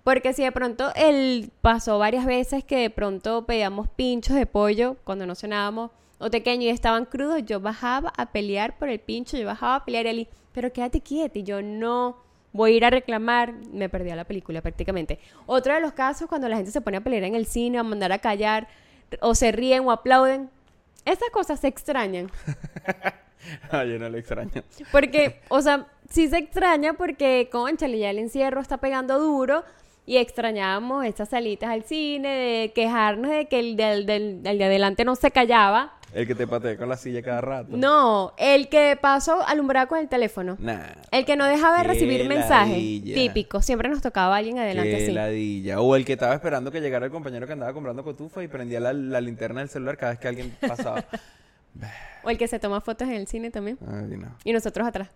Porque 0.03 0.33
si 0.33 0.43
de 0.43 0.51
pronto 0.51 0.91
él 0.95 1.49
pasó 1.61 1.97
varias 1.97 2.25
veces 2.25 2.63
que 2.63 2.77
de 2.77 2.89
pronto 2.91 3.47
pedíamos 3.47 3.89
pinchos 3.89 4.35
de 4.35 4.45
pollo 4.45 4.97
cuando 5.03 5.25
no 5.25 5.33
cenábamos 5.33 5.89
o 6.19 6.29
pequeño 6.29 6.63
y 6.63 6.69
estaban 6.69 7.05
crudos, 7.05 7.43
yo 7.43 7.59
bajaba 7.59 8.13
a 8.15 8.27
pelear 8.27 8.77
por 8.77 8.87
el 8.87 8.99
pincho, 8.99 9.35
yo 9.35 9.47
bajaba 9.47 9.77
a 9.77 9.85
pelear 9.85 10.05
y 10.05 10.09
él, 10.09 10.27
pero 10.53 10.71
quédate 10.71 11.01
quieto 11.01 11.39
y 11.39 11.43
yo 11.43 11.63
no 11.63 12.17
voy 12.53 12.73
a 12.73 12.77
ir 12.77 12.85
a 12.85 12.91
reclamar, 12.91 13.53
me 13.73 13.89
perdí 13.89 14.11
la 14.11 14.23
película 14.23 14.61
prácticamente. 14.61 15.19
Otro 15.47 15.73
de 15.73 15.81
los 15.81 15.93
casos 15.93 16.29
cuando 16.29 16.47
la 16.47 16.55
gente 16.55 16.71
se 16.71 16.81
pone 16.81 16.97
a 16.97 17.01
pelear 17.01 17.23
en 17.23 17.33
el 17.33 17.47
cine, 17.47 17.79
a 17.79 17.83
mandar 17.83 18.11
a 18.11 18.19
callar, 18.19 18.67
o 19.21 19.33
se 19.33 19.51
ríen 19.51 19.85
o 19.85 19.91
aplauden, 19.91 20.49
esas 21.05 21.29
cosas 21.31 21.59
se 21.59 21.67
extrañan. 21.67 22.31
Ay, 23.71 23.91
yo 23.91 23.99
no 23.99 24.09
le 24.09 24.19
extraño. 24.19 24.63
Porque, 24.91 25.41
o 25.49 25.61
sea, 25.61 25.87
sí 26.09 26.27
se 26.27 26.37
extraña 26.37 26.93
porque, 26.93 27.49
conchale, 27.51 27.99
ya 27.99 28.09
el 28.09 28.19
encierro 28.19 28.61
está 28.61 28.77
pegando 28.77 29.19
duro 29.19 29.63
y 30.05 30.17
extrañábamos 30.17 31.05
estas 31.05 31.29
salitas 31.29 31.69
al 31.69 31.83
cine, 31.83 32.27
de 32.29 32.73
quejarnos 32.73 33.31
de 33.31 33.47
que 33.47 33.59
el, 33.59 33.75
del, 33.75 34.05
del, 34.05 34.43
de 34.43 34.63
adelante 34.63 35.05
no 35.05 35.15
se 35.15 35.31
callaba. 35.31 35.93
El 36.15 36.25
que 36.25 36.33
te 36.33 36.47
patea 36.47 36.77
con 36.77 36.87
la 36.87 36.95
silla 36.95 37.21
cada 37.21 37.41
rato. 37.41 37.75
No, 37.75 38.33
el 38.37 38.69
que 38.69 38.97
pasó 39.01 39.45
alumbrado 39.45 39.89
con 39.89 39.99
el 39.99 40.07
teléfono. 40.07 40.55
Nah. 40.59 40.93
El 41.11 41.25
que 41.25 41.35
no 41.35 41.43
dejaba 41.43 41.79
de 41.79 41.83
recibir 41.83 42.25
mensajes. 42.25 42.77
Típico. 42.77 43.61
Siempre 43.61 43.89
nos 43.89 44.01
tocaba 44.01 44.37
alguien 44.37 44.57
adelante 44.57 45.05
Qué 45.05 45.11
Ladilla. 45.11 45.81
O 45.81 45.93
el 45.93 46.05
que 46.05 46.13
estaba 46.13 46.33
esperando 46.33 46.71
que 46.71 46.79
llegara 46.79 47.05
el 47.05 47.11
compañero 47.11 47.45
que 47.45 47.51
andaba 47.51 47.73
comprando 47.73 48.01
cotufa 48.05 48.41
y 48.41 48.47
prendía 48.47 48.79
la, 48.79 49.19
linterna 49.19 49.59
del 49.59 49.67
celular 49.67 49.97
cada 49.97 50.13
vez 50.13 50.19
que 50.19 50.29
alguien 50.29 50.55
pasaba. 50.65 51.03
o 52.23 52.29
el 52.29 52.37
que 52.37 52.47
se 52.47 52.59
toma 52.59 52.79
fotos 52.79 53.09
en 53.09 53.15
el 53.15 53.27
cine 53.27 53.51
también. 53.51 53.77
Ay, 53.85 54.15
no. 54.15 54.37
Y 54.45 54.53
nosotros 54.53 54.87
atrás. 54.87 55.09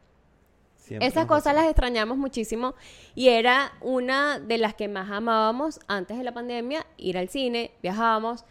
Esas 0.90 1.28
cosas 1.28 1.56
las 1.56 1.66
extrañamos 1.66 2.18
muchísimo 2.18 2.76
y 3.16 3.30
era 3.30 3.72
una 3.80 4.40
de 4.40 4.58
las 4.58 4.74
que 4.74 4.90
más 4.90 5.10
amábamos 5.12 5.80
antes 5.88 6.18
de 6.18 6.24
la 6.26 6.34
pandemia, 6.34 6.86
ir 6.98 7.18
al 7.18 7.30
cine, 7.30 7.72
viajábamos 7.82 8.44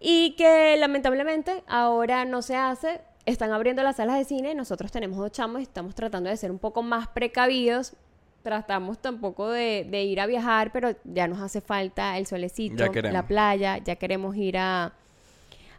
y 0.00 0.32
que 0.32 0.76
lamentablemente 0.78 1.62
ahora 1.66 2.24
no 2.24 2.42
se 2.42 2.56
hace. 2.56 3.00
Están 3.24 3.52
abriendo 3.52 3.82
las 3.82 3.96
salas 3.96 4.18
de 4.18 4.24
cine, 4.24 4.54
nosotros 4.54 4.92
tenemos 4.92 5.18
dos 5.18 5.32
chamos 5.32 5.60
y 5.60 5.64
estamos 5.64 5.94
tratando 5.94 6.30
de 6.30 6.36
ser 6.36 6.50
un 6.50 6.58
poco 6.58 6.82
más 6.82 7.08
precavidos. 7.08 7.94
Tratamos 8.42 8.98
tampoco 8.98 9.50
de, 9.50 9.82
ir 10.04 10.20
a 10.20 10.26
viajar, 10.26 10.70
pero 10.70 10.94
ya 11.02 11.26
nos 11.26 11.40
hace 11.40 11.60
falta 11.60 12.16
el 12.18 12.26
solecito, 12.26 12.84
la 12.92 13.26
playa, 13.26 13.78
ya 13.78 13.96
queremos 13.96 14.36
ir 14.36 14.58
a, 14.58 14.92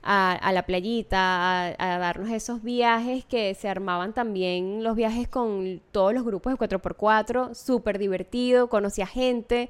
a, 0.04 0.52
la 0.52 0.64
playita, 0.64 1.68
a, 1.78 1.98
darnos 1.98 2.30
esos 2.30 2.64
viajes 2.64 3.26
que 3.26 3.54
se 3.56 3.70
armaban 3.70 4.14
también, 4.14 4.84
los 4.84 4.96
viajes 4.96 5.28
con 5.28 5.82
todos 5.92 6.14
los 6.14 6.24
grupos 6.24 6.58
de 6.58 6.68
4x4, 6.68 7.54
súper 7.54 7.98
divertido, 7.98 8.68
conocía 8.70 9.08
gente. 9.08 9.70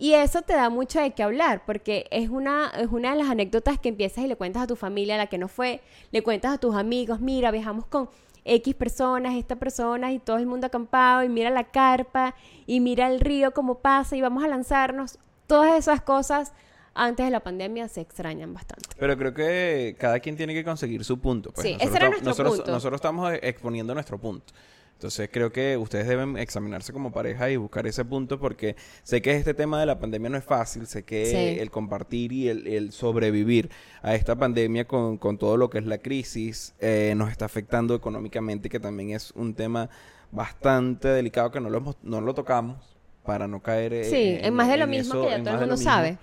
Y 0.00 0.14
eso 0.14 0.40
te 0.40 0.54
da 0.54 0.70
mucho 0.70 0.98
de 0.98 1.10
qué 1.10 1.22
hablar, 1.22 1.62
porque 1.66 2.06
es 2.10 2.30
una, 2.30 2.72
es 2.78 2.88
una 2.90 3.12
de 3.12 3.18
las 3.18 3.28
anécdotas 3.28 3.78
que 3.78 3.90
empiezas 3.90 4.24
y 4.24 4.28
le 4.28 4.34
cuentas 4.34 4.62
a 4.62 4.66
tu 4.66 4.74
familia, 4.74 5.16
a 5.16 5.18
la 5.18 5.26
que 5.26 5.36
no 5.36 5.46
fue, 5.46 5.82
le 6.10 6.22
cuentas 6.22 6.54
a 6.54 6.58
tus 6.58 6.74
amigos, 6.74 7.20
mira, 7.20 7.50
viajamos 7.50 7.84
con 7.84 8.08
X 8.46 8.74
personas, 8.74 9.34
esta 9.34 9.56
persona 9.56 10.10
y 10.10 10.18
todo 10.18 10.38
el 10.38 10.46
mundo 10.46 10.68
acampado, 10.68 11.22
y 11.22 11.28
mira 11.28 11.50
la 11.50 11.64
carpa, 11.64 12.34
y 12.66 12.80
mira 12.80 13.08
el 13.08 13.20
río 13.20 13.52
como 13.52 13.80
pasa, 13.80 14.16
y 14.16 14.22
vamos 14.22 14.42
a 14.42 14.48
lanzarnos. 14.48 15.18
Todas 15.46 15.78
esas 15.78 16.00
cosas 16.00 16.54
antes 16.94 17.26
de 17.26 17.30
la 17.30 17.40
pandemia 17.40 17.86
se 17.88 18.00
extrañan 18.00 18.54
bastante. 18.54 18.88
Pero 18.98 19.18
creo 19.18 19.34
que 19.34 19.96
cada 19.98 20.18
quien 20.20 20.34
tiene 20.34 20.54
que 20.54 20.64
conseguir 20.64 21.04
su 21.04 21.20
punto. 21.20 21.52
Pues. 21.52 21.66
Sí, 21.66 21.76
ese 21.78 21.96
era 21.96 22.08
nuestro 22.08 22.32
punto. 22.46 22.70
Nosotros 22.70 22.96
estamos 22.96 23.34
exponiendo 23.42 23.92
nuestro 23.92 24.16
punto. 24.18 24.54
Entonces 25.00 25.30
creo 25.32 25.50
que 25.50 25.78
ustedes 25.78 26.06
deben 26.06 26.36
examinarse 26.36 26.92
como 26.92 27.10
pareja 27.10 27.48
y 27.48 27.56
buscar 27.56 27.86
ese 27.86 28.04
punto 28.04 28.38
porque 28.38 28.76
sé 29.02 29.22
que 29.22 29.34
este 29.34 29.54
tema 29.54 29.80
de 29.80 29.86
la 29.86 29.98
pandemia 29.98 30.28
no 30.28 30.36
es 30.36 30.44
fácil, 30.44 30.86
sé 30.86 31.04
que 31.04 31.62
el 31.62 31.70
compartir 31.70 32.32
y 32.32 32.50
el, 32.50 32.92
sobrevivir 32.92 33.70
a 34.02 34.14
esta 34.14 34.36
pandemia 34.36 34.86
con, 34.86 35.18
todo 35.38 35.56
lo 35.56 35.70
que 35.70 35.78
es 35.78 35.86
la 35.86 35.96
crisis 35.96 36.74
eh, 36.80 37.14
nos 37.16 37.30
está 37.30 37.46
afectando 37.46 37.94
económicamente, 37.94 38.68
que 38.68 38.78
también 38.78 39.12
es 39.12 39.30
un 39.30 39.54
tema 39.54 39.88
bastante 40.32 41.08
delicado 41.08 41.50
que 41.50 41.60
no 41.60 41.70
lo, 41.70 41.96
no 42.02 42.20
lo 42.20 42.34
tocamos 42.34 42.76
para 43.24 43.48
no 43.48 43.62
caer 43.62 43.94
en, 43.94 44.04
sí, 44.04 44.36
en, 44.38 44.52
más 44.52 44.68
de 44.68 44.76
lo 44.76 44.86
mismo 44.86 45.22
que 45.22 45.30
ya 45.30 45.42
todo 45.42 45.54
el 45.54 45.60
mundo 45.60 45.78
sabe. 45.78 46.18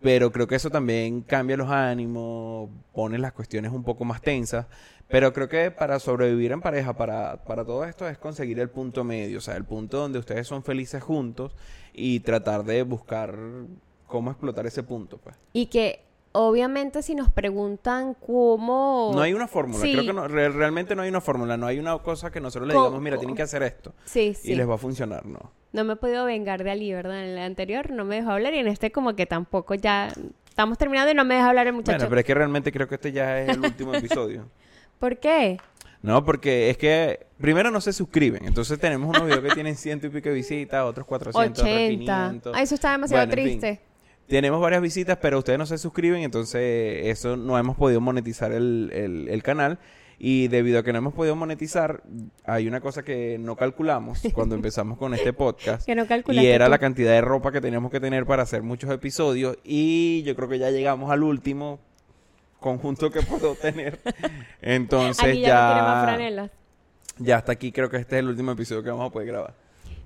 Pero 0.00 0.32
creo 0.32 0.46
que 0.46 0.54
eso 0.54 0.70
también 0.70 1.20
cambia 1.22 1.56
los 1.56 1.68
ánimos, 1.68 2.70
pone 2.92 3.18
las 3.18 3.32
cuestiones 3.32 3.70
un 3.72 3.84
poco 3.84 4.04
más 4.04 4.22
tensas. 4.22 4.66
Pero 5.08 5.32
creo 5.32 5.48
que 5.48 5.70
para 5.70 5.98
sobrevivir 5.98 6.52
en 6.52 6.60
pareja, 6.60 6.94
para, 6.94 7.44
para 7.44 7.64
todo 7.64 7.84
esto, 7.84 8.08
es 8.08 8.16
conseguir 8.16 8.60
el 8.60 8.70
punto 8.70 9.02
medio, 9.02 9.38
o 9.38 9.40
sea, 9.40 9.56
el 9.56 9.64
punto 9.64 9.98
donde 9.98 10.20
ustedes 10.20 10.46
son 10.46 10.62
felices 10.62 11.02
juntos 11.02 11.54
y 11.92 12.20
tratar 12.20 12.64
de 12.64 12.84
buscar 12.84 13.36
cómo 14.06 14.30
explotar 14.30 14.66
ese 14.66 14.84
punto. 14.84 15.18
Pues. 15.18 15.36
Y 15.52 15.66
que 15.66 16.04
obviamente 16.32 17.02
si 17.02 17.14
nos 17.14 17.30
preguntan 17.30 18.14
cómo... 18.14 19.10
No 19.12 19.20
hay 19.20 19.32
una 19.32 19.48
fórmula, 19.48 19.82
creo 19.82 20.04
que 20.04 20.12
no, 20.12 20.28
realmente 20.28 20.94
no 20.94 21.02
hay 21.02 21.08
una 21.08 21.20
fórmula, 21.20 21.56
no 21.56 21.66
hay 21.66 21.78
una 21.78 21.98
cosa 21.98 22.30
que 22.30 22.40
nosotros 22.40 22.68
le 22.68 22.74
digamos, 22.74 23.00
mira, 23.00 23.18
tienen 23.18 23.36
que 23.36 23.42
hacer 23.42 23.64
esto. 23.64 23.92
Sí, 24.04 24.34
sí. 24.34 24.52
Y 24.52 24.54
les 24.54 24.68
va 24.68 24.76
a 24.76 24.78
funcionar, 24.78 25.26
¿no? 25.26 25.59
No 25.72 25.84
me 25.84 25.92
he 25.92 25.96
podido 25.96 26.24
vengar 26.24 26.64
de 26.64 26.70
Ali, 26.70 26.92
¿verdad? 26.92 27.22
En 27.22 27.30
el 27.30 27.38
anterior 27.38 27.90
no 27.90 28.04
me 28.04 28.16
dejó 28.16 28.30
hablar 28.30 28.54
y 28.54 28.58
en 28.58 28.68
este 28.68 28.90
como 28.90 29.14
que 29.14 29.26
tampoco 29.26 29.74
ya... 29.74 30.12
Estamos 30.48 30.76
terminando 30.76 31.12
y 31.12 31.14
no 31.14 31.24
me 31.24 31.36
deja 31.36 31.48
hablar 31.48 31.68
el 31.68 31.72
muchacho. 31.72 31.96
Bueno, 31.96 32.08
pero 32.08 32.20
es 32.20 32.26
que 32.26 32.34
realmente 32.34 32.72
creo 32.72 32.88
que 32.88 32.96
este 32.96 33.12
ya 33.12 33.40
es 33.40 33.50
el 33.50 33.60
último 33.60 33.94
episodio. 33.94 34.48
¿Por 34.98 35.18
qué? 35.18 35.58
No, 36.02 36.24
porque 36.24 36.70
es 36.70 36.78
que 36.78 37.26
primero 37.38 37.70
no 37.70 37.80
se 37.80 37.92
suscriben. 37.92 38.44
Entonces 38.44 38.78
tenemos 38.78 39.08
unos 39.08 39.26
videos 39.26 39.42
que 39.42 39.54
tienen 39.54 39.76
ciento 39.76 40.06
y 40.06 40.10
pico 40.10 40.28
de 40.28 40.34
visitas, 40.34 40.84
otros 40.84 41.06
400, 41.06 41.62
80. 41.62 41.68
otros 41.68 41.88
500. 41.88 42.52
Ah, 42.54 42.62
eso 42.62 42.74
está 42.74 42.92
demasiado 42.92 43.28
triste. 43.28 43.80
tenemos 44.26 44.60
varias 44.60 44.80
visitas, 44.80 45.18
pero 45.20 45.38
ustedes 45.38 45.58
no 45.58 45.66
se 45.66 45.76
suscriben, 45.76 46.22
entonces 46.22 47.06
eso 47.06 47.36
no 47.36 47.58
hemos 47.58 47.76
podido 47.76 48.00
monetizar 48.00 48.52
el, 48.52 49.28
el, 49.28 49.42
canal. 49.42 49.78
Y 50.22 50.48
debido 50.48 50.78
a 50.78 50.82
que 50.82 50.92
no 50.92 50.98
hemos 50.98 51.14
podido 51.14 51.34
monetizar, 51.34 52.02
hay 52.44 52.68
una 52.68 52.82
cosa 52.82 53.02
que 53.02 53.38
no 53.38 53.56
calculamos 53.56 54.20
cuando 54.34 54.54
empezamos 54.54 54.98
con 54.98 55.14
este 55.14 55.32
podcast. 55.32 55.86
que 55.86 55.94
no 55.94 56.04
y 56.28 56.46
era 56.46 56.68
la 56.68 56.78
cantidad 56.78 57.12
de 57.12 57.22
ropa 57.22 57.50
que 57.50 57.62
teníamos 57.62 57.90
que 57.90 58.00
tener 58.00 58.26
para 58.26 58.42
hacer 58.42 58.62
muchos 58.62 58.90
episodios. 58.90 59.56
Y 59.64 60.22
yo 60.24 60.36
creo 60.36 60.46
que 60.46 60.58
ya 60.58 60.70
llegamos 60.70 61.10
al 61.10 61.22
último 61.22 61.80
conjunto 62.58 63.10
que 63.10 63.22
puedo 63.22 63.54
tener. 63.62 63.98
Entonces 64.60 65.38
ya... 65.40 66.50
ya 67.16 67.36
hasta 67.38 67.52
aquí 67.52 67.72
creo 67.72 67.88
que 67.88 67.96
este 67.96 68.16
es 68.16 68.20
el 68.20 68.28
último 68.28 68.52
episodio 68.52 68.82
que 68.82 68.90
vamos 68.90 69.08
a 69.08 69.10
poder 69.10 69.26
grabar. 69.28 69.54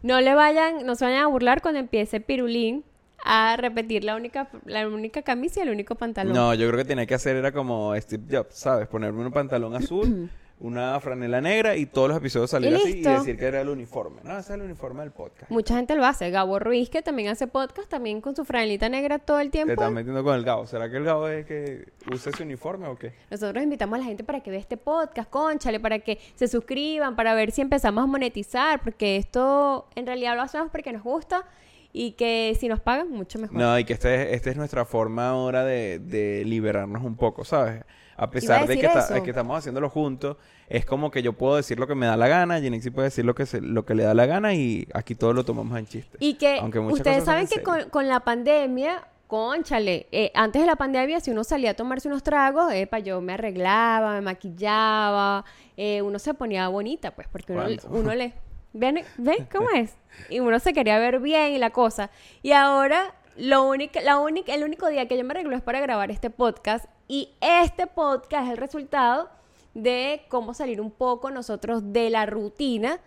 No 0.05 0.21
le 0.21 0.33
vayan, 0.35 0.87
no 0.87 0.95
se 0.95 1.07
vayan 1.07 1.25
a 1.25 1.27
burlar 1.27 1.61
cuando 1.61 1.81
empiece 1.81 2.21
Pirulín 2.21 2.85
a 3.25 3.57
repetir 3.57 4.05
la 4.05 4.15
única, 4.15 4.49
la 4.67 4.87
única 4.87 5.23
camisa 5.23 5.61
y 5.61 5.63
el 5.65 5.71
único 5.71 5.95
pantalón. 5.95 6.35
No, 6.35 6.55
yo 6.55 6.69
creo 6.69 6.79
que 6.79 6.85
tenía 6.85 7.07
que 7.07 7.15
hacer 7.15 7.37
era 7.37 7.51
como 7.53 7.97
Steve 7.97 8.25
Jobs, 8.31 8.55
¿sabes? 8.55 8.87
Ponerme 8.87 9.25
un 9.25 9.33
pantalón 9.33 9.75
azul 9.77 10.31
una 10.61 10.99
franela 11.01 11.41
negra 11.41 11.77
y 11.77 11.87
todos 11.87 12.09
los 12.09 12.17
episodios 12.17 12.51
salir 12.51 12.75
así 12.75 12.99
y 12.99 13.03
decir 13.03 13.37
que 13.37 13.45
era 13.45 13.61
el 13.61 13.69
uniforme. 13.69 14.21
No, 14.23 14.39
ese 14.39 14.41
es 14.41 14.51
el 14.51 14.63
uniforme 14.63 15.01
del 15.01 15.11
podcast. 15.11 15.51
Mucha 15.51 15.77
gente 15.77 15.95
lo 15.95 16.07
hace. 16.07 16.31
Gabo 16.31 16.59
Ruiz, 16.59 16.89
que 16.89 17.03
también 17.03 17.29
hace 17.29 17.47
podcast, 17.47 17.89
también 17.89 18.21
con 18.21 18.37
su 18.37 18.45
franelita 18.45 18.89
negra 18.89 19.19
todo 19.19 19.41
el 19.41 19.51
tiempo. 19.51 19.69
Te 19.69 19.75
estás 19.75 19.93
metiendo 19.93 20.23
con 20.23 20.35
el 20.35 20.45
Gabo. 20.45 20.67
¿Será 20.67 20.89
que 20.91 20.97
el 20.97 21.05
Gabo 21.05 21.29
es 21.29 21.45
que 21.45 21.93
usa 22.11 22.31
ese 22.33 22.45
uniforme 22.45 22.87
o 22.87 22.97
qué? 22.97 23.13
Nosotros 23.31 23.63
invitamos 23.63 23.97
a 23.97 23.99
la 23.99 24.05
gente 24.05 24.23
para 24.23 24.41
que 24.41 24.51
vea 24.51 24.61
este 24.61 24.77
podcast, 24.77 25.29
conchale, 25.29 25.81
para 25.81 25.99
que 25.99 26.19
se 26.35 26.47
suscriban, 26.47 27.17
para 27.17 27.35
ver 27.35 27.51
si 27.51 27.61
empezamos 27.61 28.05
a 28.05 28.07
monetizar, 28.07 28.81
porque 28.83 29.17
esto 29.17 29.89
en 29.97 30.07
realidad 30.07 30.37
lo 30.37 30.43
hacemos 30.43 30.71
porque 30.71 30.93
nos 30.93 31.03
gusta 31.03 31.45
y 31.95 32.13
que 32.13 32.55
si 32.61 32.69
nos 32.69 32.81
pagan, 32.81 33.11
mucho 33.11 33.39
mejor. 33.39 33.57
No, 33.57 33.79
y 33.79 33.85
que 33.85 33.95
esta 33.95 34.15
es, 34.15 34.35
este 34.35 34.51
es 34.51 34.57
nuestra 34.57 34.85
forma 34.85 35.29
ahora 35.31 35.65
de, 35.65 35.99
de 36.01 36.45
liberarnos 36.45 37.03
un 37.03 37.17
poco, 37.17 37.45
¿sabes? 37.45 37.85
a 38.17 38.31
pesar 38.31 38.67
de 38.67 38.77
que, 38.79 38.89
que, 39.23 39.31
estamos 39.31 39.59
haciéndolo 39.59 39.89
juntos, 39.91 40.37
es 40.69 40.85
como 40.85 41.11
que 41.11 41.23
yo 41.23 41.33
puedo 41.33 41.57
decir 41.57 41.79
lo 41.79 41.87
que 41.87 41.95
me 41.95 42.07
da 42.07 42.17
la 42.17 42.29
gana, 42.29 42.61
Genixi 42.61 42.91
puede 42.91 43.07
decir 43.07 43.25
lo 43.25 43.35
que, 43.35 43.45
lo 43.61 43.85
que 43.85 43.95
le 43.95 44.05
da 44.05 44.15
la 44.15 44.27
gana 44.27 44.55
y 44.55 44.87
aquí 44.95 45.15
todo 45.15 45.33
lo 45.33 45.45
tomamos 45.45 45.79
en 45.79 45.87
chiste. 45.87 46.17
Y 46.21 46.35
que 46.35 46.61
ustedes 46.91 47.25
saben 47.25 47.47
que 47.47 47.63
con, 47.63 48.09
la 48.09 48.21
pandemia 48.21 49.07
conchale, 49.27 50.07
eh, 50.13 50.31
antes 50.35 50.63
de 50.63 50.67
la 50.67 50.77
pandemia, 50.77 51.21
si 51.21 51.31
uno 51.31 51.43
salía 51.43 51.71
a 51.71 51.75
tomarse 51.75 52.09
unos 52.09 52.23
tragos, 52.23 52.73
epa, 52.73 52.99
yo 52.99 53.21
me 53.21 53.33
arreglaba, 53.33 54.15
me 54.15 54.21
maquillaba, 54.21 55.45
eh, 55.77 56.03
uno 56.03 56.19
se 56.19 56.35
ponía 56.35 56.69
bonita, 56.69 57.15
pues, 57.15 57.27
porque 57.29 57.53
uno, 57.53 57.67
uno 57.91 58.15
le... 58.15 58.33
¿Ven, 58.75 59.03
¿Ven 59.17 59.49
cómo 59.51 59.71
es? 59.71 59.95
Y 60.29 60.41
uno 60.41 60.61
se 60.61 60.75
quería 60.75 60.99
ver 60.99 61.21
bien 61.21 61.53
y 61.53 61.59
la 61.59 61.71
cosa. 61.71 62.11
Y 62.43 62.53
ahora, 62.53 63.15
lo 63.37 63.67
único, 63.67 63.99
la 64.01 64.19
única, 64.19 64.55
el 64.55 64.65
único 64.65 64.89
día 64.89 65.09
que 65.09 65.17
yo 65.17 65.25
me 65.25 65.33
arreglo 65.33 65.57
es 65.57 65.63
para 65.63 65.81
grabar 65.81 66.11
este 66.11 66.29
podcast. 66.29 66.85
Y 67.09 67.31
este 67.41 67.87
podcast 67.87 68.47
es 68.47 68.51
el 68.51 68.59
resultado 68.59 69.31
de 69.73 70.23
cómo 70.29 70.53
salir 70.53 70.81
un 70.81 70.91
poco 70.91 71.31
nosotros 71.31 71.93
de 71.93 72.11
la 72.11 72.27
rutina 72.27 73.01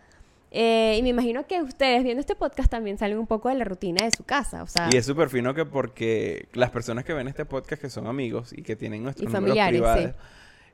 eh, 0.52 0.96
y 0.98 1.04
me 1.04 1.10
imagino 1.10 1.46
que 1.46 1.62
ustedes 1.62 2.04
viendo 2.04 2.22
este 2.22 2.36
podcast 2.36 2.70
también 2.70 2.98
salen 2.98 3.18
un 3.18 3.28
poco 3.28 3.50
de 3.50 3.56
la 3.56 3.66
rutina 3.66 4.06
de 4.06 4.12
su 4.12 4.24
casa, 4.24 4.64
o 4.64 4.68
sea... 4.68 4.90
Y 4.92 4.98
es 4.98 5.06
súper 5.06 5.30
fino 5.30 5.54
que 5.54 5.66
porque 5.66 6.48
las 6.54 6.70
personas 6.70 7.04
que 7.04 7.14
ven 7.14 7.28
este 7.28 7.46
podcast 7.46 7.82
que 7.82 7.90
son 7.90 8.08
amigos 8.08 8.54
y 8.54 8.64
que 8.64 8.76
tienen 8.76 9.04
nuestros 9.04 9.30
y 9.30 9.32
familiares, 9.32 9.82
privados, 9.82 10.16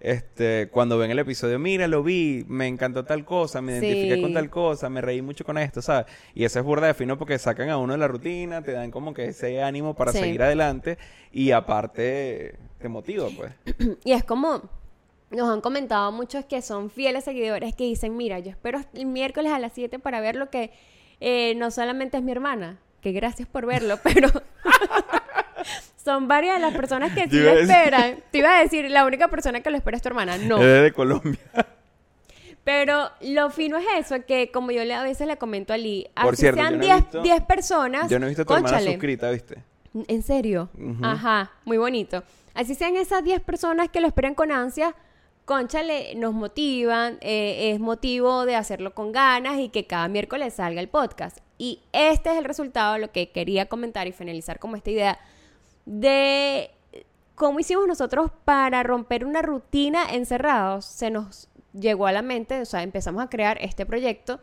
este, 0.04 0.68
cuando 0.70 0.98
ven 0.98 1.12
el 1.12 1.20
episodio, 1.20 1.58
mira, 1.60 1.88
lo 1.88 2.04
vi, 2.04 2.44
me 2.50 2.68
encantó 2.68 3.06
tal 3.06 3.24
cosa, 3.24 3.62
me 3.62 3.72
identifiqué 3.72 4.22
con 4.22 4.34
tal 4.34 4.50
cosa, 4.50 4.90
me 4.90 5.00
reí 5.00 5.22
mucho 5.22 5.46
con 5.46 5.58
esto, 5.58 5.82
¿sabes? 5.82 6.08
Y 6.36 6.44
eso 6.44 6.60
es 6.60 6.66
burda 6.66 6.88
de 6.88 6.94
fino 6.94 7.18
porque 7.18 7.40
sacan 7.40 7.70
a 7.70 7.78
uno 7.78 7.94
de 7.94 8.00
la 8.00 8.10
rutina, 8.10 8.62
te 8.62 8.74
dan 8.74 8.92
como 8.92 9.14
que 9.14 9.28
ese 9.28 9.64
ánimo 9.64 9.96
para 9.96 10.12
seguir 10.12 10.44
adelante 10.44 10.98
y 11.32 11.52
aparte 11.52 12.60
te 12.80 12.90
motiva, 12.90 13.30
pues. 13.36 13.54
y 14.04 14.12
es 14.12 14.26
como 14.26 14.70
nos 15.32 15.50
han 15.50 15.62
comentado 15.62 16.12
muchos 16.12 16.44
que 16.46 16.62
son 16.62 16.90
fieles 16.90 17.24
seguidores 17.24 17.74
que 17.74 17.86
dicen, 17.86 18.18
mira, 18.18 18.40
yo 18.40 18.52
espero 18.52 18.82
el 18.94 19.06
miércoles 19.06 19.54
a 19.54 19.60
las 19.60 19.72
7 19.72 20.00
para 20.00 20.20
ver 20.20 20.36
lo 20.36 20.50
que 20.50 20.72
eh, 21.22 21.56
no 21.56 21.72
solamente 21.72 22.18
es 22.18 22.24
mi 22.24 22.34
hermana, 22.34 22.78
que 23.00 23.14
gracias 23.14 23.48
por 23.48 23.66
verlo, 23.66 23.98
pero 24.04 24.28
son 26.04 26.28
varias 26.28 26.56
de 26.56 26.62
las 26.62 26.74
personas 26.74 27.14
que 27.14 27.30
sí 27.30 27.40
lo 27.40 27.52
esperan. 27.52 28.24
Te 28.32 28.40
iba 28.40 28.58
a 28.58 28.62
decir, 28.62 28.90
la 28.90 29.06
única 29.06 29.30
persona 29.30 29.62
que 29.62 29.70
lo 29.70 29.78
espera 29.78 29.98
es 29.98 30.04
tu 30.04 30.10
hermana, 30.10 30.38
no. 30.38 30.58
Es 30.62 30.84
de 30.84 30.92
Colombia. 30.92 31.40
Pero 32.64 33.10
lo 33.22 33.50
fino 33.50 33.78
es 33.78 33.86
eso, 33.98 34.16
que 34.26 34.52
como 34.52 34.72
yo 34.72 34.82
a 34.82 35.04
veces 35.04 35.28
le 35.28 35.38
comento 35.38 35.74
a 35.74 35.78
Lee, 35.78 36.08
Por 36.22 36.38
cierto, 36.38 36.62
sean 36.62 36.80
10 36.80 37.42
personas. 37.42 38.10
Yo 38.10 38.20
no 38.20 38.26
he 38.26 38.30
visto 38.30 38.44
a 38.44 38.46
tu 38.46 38.54
hermana 38.54 38.80
suscrita, 38.80 39.30
¿viste? 39.32 39.58
¿En 40.08 40.24
serio? 40.24 40.70
Ajá, 41.02 41.52
muy 41.66 41.78
bonito. 41.78 42.24
Así 42.54 42.76
sean 42.76 42.96
esas 42.96 43.24
10 43.24 43.42
personas 43.42 43.90
que 43.90 44.00
lo 44.00 44.08
esperan 44.08 44.34
con 44.34 44.52
ansia, 44.52 44.96
conchale, 45.46 46.16
nos 46.16 46.34
motivan, 46.34 47.18
eh, 47.22 47.72
es 47.74 47.80
motivo 47.80 48.46
de 48.46 48.56
hacerlo 48.56 48.94
con 48.94 49.12
ganas 49.12 49.60
y 49.60 49.70
que 49.70 49.86
cada 49.86 50.08
miércoles 50.08 50.54
salga 50.54 50.80
el 50.80 50.88
podcast. 50.88 51.40
Y 51.58 51.82
este 51.92 52.32
es 52.32 52.38
el 52.38 52.46
resultado 52.46 52.98
lo 52.98 53.12
que 53.12 53.32
quería 53.32 53.68
comentar 53.68 54.08
y 54.08 54.12
finalizar 54.12 54.60
como 54.60 54.76
esta 54.76 54.92
idea 54.92 55.20
de 55.86 56.72
cómo 57.36 57.60
hicimos 57.60 57.88
nosotros 57.88 58.32
para 58.46 58.84
romper 58.84 59.26
una 59.26 59.42
rutina 59.42 60.06
encerrados. 60.12 60.86
Se 60.86 61.10
nos 61.10 61.50
llegó 61.74 62.08
a 62.08 62.12
la 62.12 62.22
mente, 62.22 62.62
o 62.62 62.66
sea, 62.66 62.84
empezamos 62.84 63.24
a 63.24 63.30
crear 63.30 63.58
este 63.62 63.86
proyecto 63.86 64.40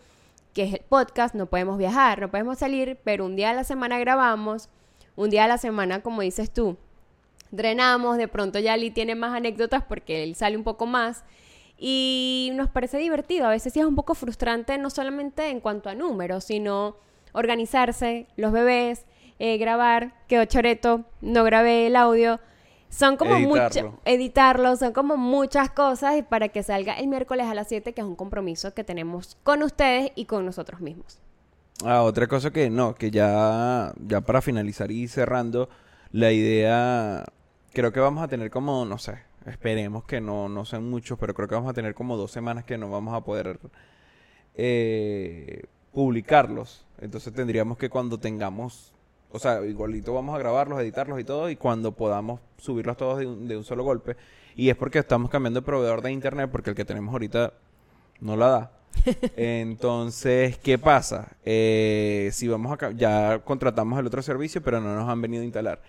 que 0.52 0.64
es 0.64 0.74
el 0.74 0.80
podcast, 0.80 1.34
no 1.34 1.46
podemos 1.46 1.78
viajar, 1.78 2.20
no 2.20 2.30
podemos 2.30 2.58
salir, 2.58 2.98
pero 3.04 3.24
un 3.24 3.36
día 3.36 3.50
a 3.50 3.54
la 3.54 3.64
semana 3.64 3.98
grabamos, 3.98 4.68
un 5.14 5.30
día 5.30 5.44
a 5.44 5.48
la 5.48 5.58
semana, 5.58 6.02
como 6.02 6.22
dices 6.22 6.50
tú, 6.50 6.76
drenamos, 7.50 8.16
de 8.16 8.28
pronto 8.28 8.58
ya 8.58 8.72
Ali 8.72 8.90
tiene 8.90 9.14
más 9.14 9.34
anécdotas 9.34 9.84
porque 9.84 10.24
él 10.24 10.34
sale 10.34 10.56
un 10.56 10.64
poco 10.64 10.86
más 10.86 11.24
y 11.78 12.50
nos 12.54 12.68
parece 12.68 12.98
divertido. 12.98 13.46
A 13.46 13.50
veces 13.50 13.72
sí 13.72 13.80
es 13.80 13.86
un 13.86 13.96
poco 13.96 14.14
frustrante, 14.14 14.76
no 14.78 14.90
solamente 14.90 15.48
en 15.48 15.60
cuanto 15.60 15.88
a 15.88 15.94
números, 15.94 16.44
sino 16.44 16.96
organizarse, 17.32 18.26
los 18.36 18.52
bebés, 18.52 19.06
eh, 19.40 19.58
grabar, 19.58 20.12
quedó 20.28 20.44
choreto, 20.44 21.04
no 21.20 21.42
grabé 21.42 21.88
el 21.88 21.96
audio. 21.96 22.38
Son 22.90 23.16
como 23.16 23.38
muchas, 23.40 23.84
editarlo, 24.04 24.76
son 24.76 24.92
como 24.92 25.16
muchas 25.16 25.70
cosas 25.70 26.16
y 26.18 26.22
para 26.22 26.48
que 26.48 26.62
salga 26.62 26.94
el 26.94 27.08
miércoles 27.08 27.46
a 27.46 27.54
las 27.54 27.68
7, 27.68 27.92
que 27.92 28.00
es 28.00 28.06
un 28.06 28.16
compromiso 28.16 28.74
que 28.74 28.84
tenemos 28.84 29.38
con 29.42 29.62
ustedes 29.62 30.12
y 30.14 30.26
con 30.26 30.44
nosotros 30.44 30.80
mismos. 30.80 31.20
Ah, 31.84 32.02
otra 32.02 32.26
cosa 32.26 32.50
que 32.50 32.68
no, 32.68 32.94
que 32.94 33.10
ya, 33.10 33.92
ya 34.06 34.20
para 34.20 34.42
finalizar 34.42 34.90
y 34.90 35.08
cerrando, 35.08 35.68
la 36.12 36.32
idea 36.32 37.24
creo 37.72 37.92
que 37.92 38.00
vamos 38.00 38.22
a 38.22 38.28
tener 38.28 38.50
como, 38.50 38.84
no 38.84 38.98
sé, 38.98 39.20
esperemos 39.46 40.04
que 40.04 40.20
no, 40.20 40.48
no 40.48 40.64
sean 40.64 40.88
muchos, 40.88 41.18
pero 41.18 41.32
creo 41.32 41.48
que 41.48 41.54
vamos 41.54 41.70
a 41.70 41.74
tener 41.74 41.94
como 41.94 42.16
dos 42.16 42.30
semanas 42.30 42.64
que 42.64 42.76
no 42.76 42.90
vamos 42.90 43.14
a 43.14 43.22
poder 43.22 43.58
eh, 44.54 45.62
publicarlos. 45.92 46.86
Entonces 46.98 47.32
tendríamos 47.32 47.78
que 47.78 47.88
cuando 47.88 48.18
tengamos, 48.18 48.92
o 49.32 49.38
sea, 49.38 49.64
igualito 49.64 50.12
vamos 50.12 50.34
a 50.34 50.38
grabarlos, 50.38 50.80
editarlos 50.80 51.20
y 51.20 51.24
todo, 51.24 51.50
y 51.50 51.56
cuando 51.56 51.92
podamos 51.92 52.40
subirlos 52.58 52.96
todos 52.96 53.18
de 53.18 53.26
un, 53.26 53.48
de 53.48 53.56
un 53.56 53.64
solo 53.64 53.84
golpe. 53.84 54.16
Y 54.56 54.68
es 54.70 54.76
porque 54.76 54.98
estamos 54.98 55.30
cambiando 55.30 55.60
de 55.60 55.66
proveedor 55.66 56.02
de 56.02 56.12
internet, 56.12 56.50
porque 56.50 56.70
el 56.70 56.76
que 56.76 56.84
tenemos 56.84 57.12
ahorita 57.12 57.52
no 58.20 58.36
la 58.36 58.48
da. 58.48 58.72
Entonces, 59.36 60.58
¿qué 60.58 60.78
pasa? 60.78 61.28
Eh, 61.44 62.30
si 62.32 62.48
vamos 62.48 62.76
a... 62.80 62.90
Ya 62.92 63.38
contratamos 63.44 63.98
el 63.98 64.06
otro 64.06 64.22
servicio, 64.22 64.62
pero 64.62 64.80
no 64.80 64.94
nos 64.94 65.08
han 65.08 65.22
venido 65.22 65.42
a 65.42 65.44
instalar. 65.44 65.80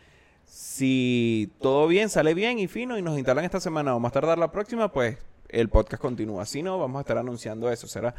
Si 0.45 1.51
todo 1.62 1.88
bien, 1.88 2.10
sale 2.10 2.34
bien 2.34 2.60
y 2.60 2.67
fino 2.67 2.97
y 2.97 3.01
nos 3.01 3.17
instalan 3.17 3.45
esta 3.45 3.60
semana 3.60 3.95
o 3.95 3.99
más 3.99 4.12
tardar 4.12 4.38
la 4.38 4.51
próxima, 4.51 4.91
pues 4.91 5.17
el 5.49 5.69
podcast 5.69 6.01
continúa. 6.01 6.45
Si 6.45 6.62
no, 6.62 6.80
vamos 6.80 6.99
a 6.99 7.01
estar 7.01 7.17
anunciando 7.17 7.71
eso. 7.71 7.88
Será 7.88 8.13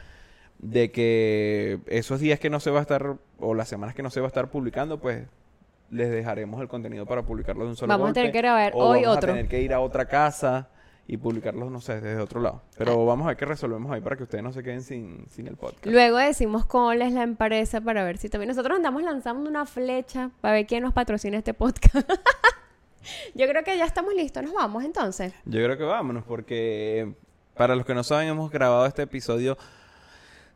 de 0.58 0.90
que 0.90 1.80
esos 1.86 2.20
días 2.20 2.38
que 2.38 2.50
no 2.50 2.60
se 2.60 2.70
va 2.70 2.78
a 2.78 2.82
estar, 2.82 3.16
o 3.38 3.54
las 3.54 3.68
semanas 3.68 3.94
que 3.94 4.02
no 4.02 4.10
se 4.10 4.20
va 4.20 4.26
a 4.26 4.28
estar 4.28 4.50
publicando, 4.50 5.00
pues 5.00 5.26
les 5.90 6.10
dejaremos 6.10 6.60
el 6.60 6.68
contenido 6.68 7.04
para 7.04 7.22
publicarlo 7.22 7.64
de 7.64 7.70
un 7.70 7.76
solo 7.76 7.88
Vamos 7.88 8.10
a 8.10 8.12
tener 8.14 8.32
que 8.32 8.38
grabar 8.38 8.72
hoy 8.74 9.02
vamos 9.02 9.18
otro. 9.18 9.30
a 9.30 9.34
tener 9.34 9.48
que 9.48 9.60
ir 9.60 9.74
a 9.74 9.80
otra 9.80 10.06
casa 10.06 10.70
y 11.06 11.16
publicarlos, 11.16 11.70
no 11.70 11.80
sé, 11.80 12.00
desde 12.00 12.20
otro 12.20 12.40
lado. 12.40 12.62
Pero 12.78 13.02
ah. 13.02 13.04
vamos 13.04 13.26
a 13.26 13.28
ver 13.28 13.36
qué 13.36 13.44
resolvemos 13.44 13.92
ahí 13.92 14.00
para 14.00 14.16
que 14.16 14.22
ustedes 14.22 14.42
no 14.42 14.52
se 14.52 14.62
queden 14.62 14.82
sin, 14.82 15.26
sin 15.28 15.46
el 15.48 15.56
podcast. 15.56 15.86
Luego 15.86 16.16
decimos 16.16 16.64
cuál 16.64 17.02
es 17.02 17.12
la 17.12 17.22
empresa 17.22 17.80
para 17.80 18.04
ver 18.04 18.18
si 18.18 18.28
también 18.28 18.48
nosotros 18.48 18.76
andamos 18.76 19.02
lanzando 19.02 19.48
una 19.48 19.66
flecha 19.66 20.30
para 20.40 20.54
ver 20.54 20.66
quién 20.66 20.82
nos 20.82 20.94
patrocina 20.94 21.36
este 21.36 21.54
podcast. 21.54 22.10
Yo 23.34 23.48
creo 23.48 23.64
que 23.64 23.76
ya 23.76 23.84
estamos 23.84 24.14
listos, 24.14 24.44
nos 24.44 24.54
vamos 24.54 24.84
entonces. 24.84 25.34
Yo 25.44 25.62
creo 25.64 25.76
que 25.76 25.84
vámonos 25.84 26.22
porque 26.24 27.12
para 27.54 27.74
los 27.74 27.84
que 27.84 27.94
no 27.94 28.04
saben 28.04 28.28
hemos 28.28 28.50
grabado 28.50 28.86
este 28.86 29.02
episodio 29.02 29.58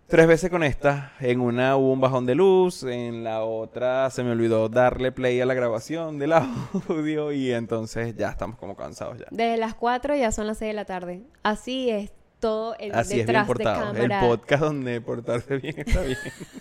tres 0.07 0.27
veces 0.27 0.51
con 0.51 0.63
esta. 0.63 1.13
En 1.21 1.41
una 1.41 1.77
hubo 1.77 1.93
un 1.93 2.01
bajón 2.01 2.27
de 2.27 2.35
luz, 2.35 2.83
en 2.83 3.25
la 3.25 3.43
otra 3.43 4.11
se 4.11 4.23
me 4.23 4.33
olvidó 4.33 4.69
darle 4.69 5.13
play 5.13 5.41
a 5.41 5.47
la 5.47 5.55
grabación 5.55 6.19
del 6.19 6.33
audio 6.89 7.33
y 7.33 7.53
entonces 7.53 8.17
ya 8.17 8.31
estamos 8.31 8.59
como 8.59 8.77
cansados 8.77 9.19
ya. 9.19 9.27
Desde 9.31 9.57
las 9.57 9.75
4 9.75 10.15
ya 10.17 10.33
son 10.33 10.47
las 10.47 10.59
6 10.59 10.71
de 10.71 10.75
la 10.75 10.85
tarde. 10.85 11.23
Así 11.43 11.91
es 11.91 12.13
todo 12.41 12.77
el 12.79 12.95
Así 12.95 13.19
detrás 13.19 13.49
es 13.49 13.59
de 13.59 13.65
cámara. 13.65 14.21
El 14.21 14.29
podcast 14.29 14.63
donde 14.63 15.01
portarse 15.01 15.57
bien 15.57 15.75
está 15.79 16.03
bien. 16.03 16.19